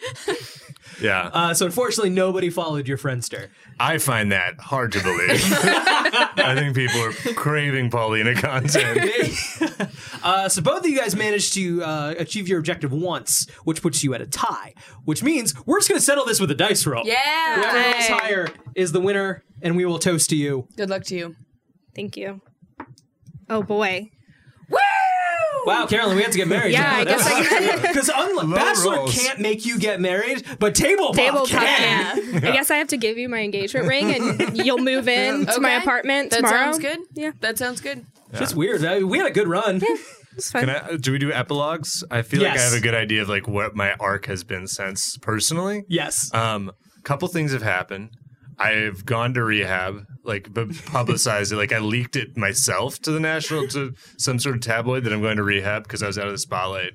[1.02, 3.50] Yeah, Uh, so unfortunately, nobody followed your Friendster.
[3.80, 5.42] I find that hard to believe.
[5.54, 9.12] I think people are craving Paulina content.
[10.24, 14.04] Uh, so both of you guys managed to uh, achieve your objective once, which puts
[14.04, 14.74] you at a tie.
[15.06, 17.04] Which means we're just going to settle this with a dice roll.
[17.06, 17.56] Yeah.
[17.56, 20.68] Whoever rolls higher is the winner, and we will toast to you.
[20.76, 21.36] Good luck to you.
[21.96, 22.42] Thank you.
[23.50, 24.10] Oh boy.
[25.68, 26.72] Wow, Carolyn, we have to get married.
[26.72, 27.82] Yeah, I guess I can.
[27.82, 29.22] Because unlike Bachelor rolls.
[29.22, 32.32] can't make you get married, but Tabletop, Tabletop can.
[32.32, 32.46] can.
[32.46, 35.60] I guess I have to give you my engagement ring and you'll move in to
[35.60, 36.56] my apartment That tomorrow.
[36.56, 37.00] That sounds good.
[37.16, 37.32] Yeah.
[37.42, 38.06] That sounds good.
[38.32, 38.86] It's weird.
[38.86, 39.82] I mean, we had a good run.
[40.38, 40.68] It's fine.
[40.68, 42.02] Can I, do we do epilogues?
[42.10, 44.68] I feel like I have a good idea of like what my arc has been
[44.68, 45.84] since personally.
[45.90, 46.34] Yes.
[46.34, 46.72] Um,
[47.04, 48.12] couple things have happened.
[48.60, 51.58] I've gone to rehab, like bu- publicized it.
[51.58, 55.22] Like I leaked it myself to the national to some sort of tabloid that I'm
[55.22, 56.94] going to rehab because I was out of the spotlight.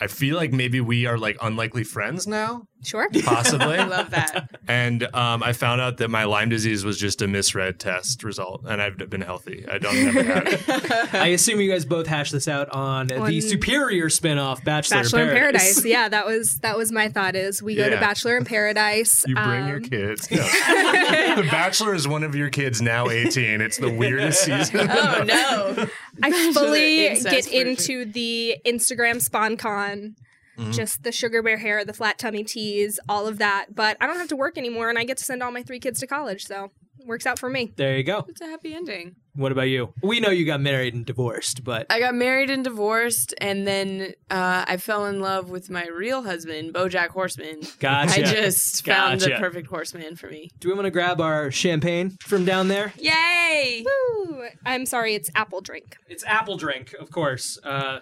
[0.00, 3.08] I feel like maybe we are like unlikely friends now, Sure.
[3.24, 3.76] possibly.
[3.76, 4.48] I love that.
[4.68, 8.62] and um, I found out that my Lyme disease was just a misread test result,
[8.66, 9.64] and I've been healthy.
[9.70, 11.14] I don't never had it.
[11.14, 15.28] I assume you guys both hashed this out on, the superior spin-off, Bachelor, Bachelor in
[15.28, 15.62] Paradise.
[15.62, 15.84] Paradise.
[15.84, 17.34] Yeah, that was that was my thought.
[17.34, 19.24] Is we go to Bachelor in Paradise.
[19.26, 20.30] You bring your um, kids.
[20.30, 20.36] No.
[21.36, 23.60] the Bachelor is one of your kids now 18.
[23.60, 24.88] It's the weirdest season.
[24.90, 25.86] Oh no.
[26.22, 27.52] I fully get version.
[27.52, 30.14] into the Instagram SponCon,
[30.58, 30.70] Mm-hmm.
[30.72, 33.74] just the sugar bear hair, the flat tummy tees, all of that.
[33.74, 35.80] But I don't have to work anymore, and I get to send all my three
[35.80, 36.70] kids to college, so
[37.06, 37.72] works out for me.
[37.76, 38.24] There you go.
[38.28, 39.16] It's a happy ending.
[39.34, 39.92] What about you?
[40.02, 44.14] We know you got married and divorced, but I got married and divorced, and then
[44.30, 47.62] uh, I fell in love with my real husband, BoJack Horseman.
[47.80, 48.20] Gotcha.
[48.20, 50.50] I just found the perfect horseman for me.
[50.60, 52.92] do we want to grab our champagne from down there?
[52.96, 53.84] Yay!
[53.84, 54.44] Woo!
[54.64, 55.96] I'm sorry, it's apple drink.
[56.08, 57.58] It's apple drink, of course.
[57.64, 58.00] Uh,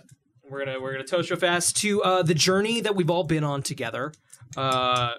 [0.49, 3.45] we're gonna we're gonna toast real fast to uh, the journey that we've all been
[3.45, 4.13] on together.
[4.57, 5.15] Uh,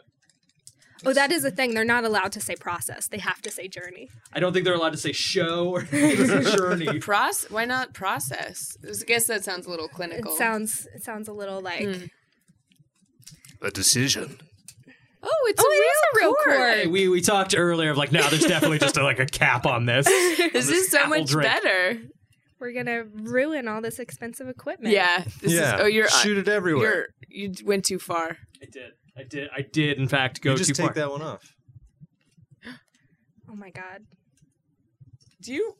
[1.06, 1.74] Oh, that is a thing.
[1.74, 3.10] They're not allowed to say process.
[3.10, 4.10] They have to say journey.
[4.32, 6.06] I don't think they're allowed to say show or journey.
[7.02, 8.78] Proce- Why not process?
[8.88, 10.34] I guess that sounds a little It clinical.
[10.38, 12.06] sounds it sounds a little like Hmm.
[13.62, 14.38] A decision.
[15.22, 16.46] oh, it's Oh, a it real is a real court.
[16.58, 16.74] court.
[16.78, 19.66] Hey, we we talked earlier of like, no, there's definitely just a, like a cap
[19.66, 20.06] on this.
[20.54, 21.52] This is so much drink.
[21.52, 21.98] better.
[22.64, 24.94] We're gonna ruin all this expensive equipment.
[24.94, 25.26] Yeah.
[25.42, 25.76] This yeah.
[25.76, 27.10] Is, oh, you're uh, shoot it everywhere.
[27.28, 28.38] You're you went too far.
[28.62, 29.98] I did, I did, I did.
[29.98, 30.94] In fact, go you just too take far.
[30.96, 31.44] that one off.
[33.52, 34.04] Oh my god.
[35.42, 35.76] Do you?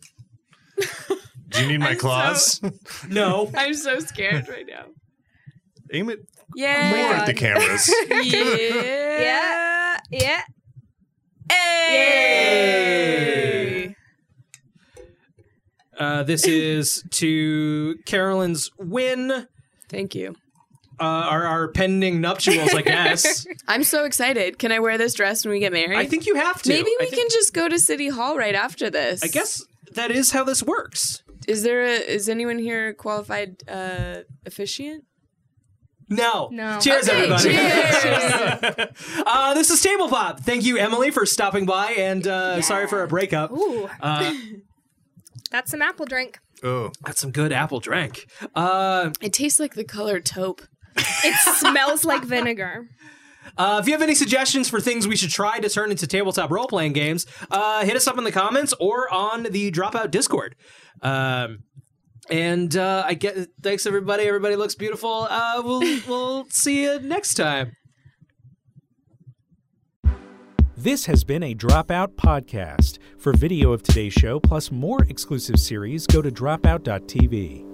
[1.50, 2.60] Do you need my I'm claws?
[3.10, 4.88] No, I'm so scared right now.
[5.92, 6.20] Aim it
[6.56, 6.92] Yeah.
[6.92, 7.90] more at the cameras.
[8.10, 9.98] yeah.
[10.12, 10.42] Yeah.
[11.50, 12.94] Hey.
[16.00, 19.48] Uh, this is to Carolyn's win.
[19.90, 20.36] Thank you.
[21.00, 23.46] Uh, our, our pending nuptials, I guess.
[23.68, 24.60] I'm so excited.
[24.60, 25.98] Can I wear this dress when we get married?
[25.98, 26.70] I think you have to.
[26.70, 29.24] maybe I we think- can just go to City Hall right after this.
[29.24, 29.64] I guess
[29.96, 31.24] that is how this works.
[31.48, 35.04] Is there a is anyone here qualified uh officiant?
[36.10, 36.50] No.
[36.52, 36.80] No.
[36.80, 37.50] Cheers, Okay, everybody.
[37.50, 39.24] cheers.
[39.26, 40.42] uh, this is Table Pop.
[40.42, 43.52] Thank you, Emily, for stopping by, and uh, sorry for a breakup.
[43.52, 44.34] Ooh, Uh,
[45.52, 46.40] that's some apple drink.
[46.64, 48.26] Oh, that's some good apple drink.
[48.56, 50.62] Uh, It tastes like the color taupe.
[50.96, 52.88] It smells like vinegar.
[53.58, 56.50] uh, if you have any suggestions for things we should try to turn into tabletop
[56.52, 60.56] role playing games, uh, hit us up in the comments or on the Dropout Discord.
[61.02, 61.60] Um,
[62.30, 64.24] And uh, I get thanks everybody.
[64.24, 65.28] Everybody looks beautiful.
[65.30, 67.74] Uh, we'll we'll see you next time.
[70.84, 72.98] This has been a Dropout podcast.
[73.18, 77.73] For video of today's show plus more exclusive series, go to dropout.tv.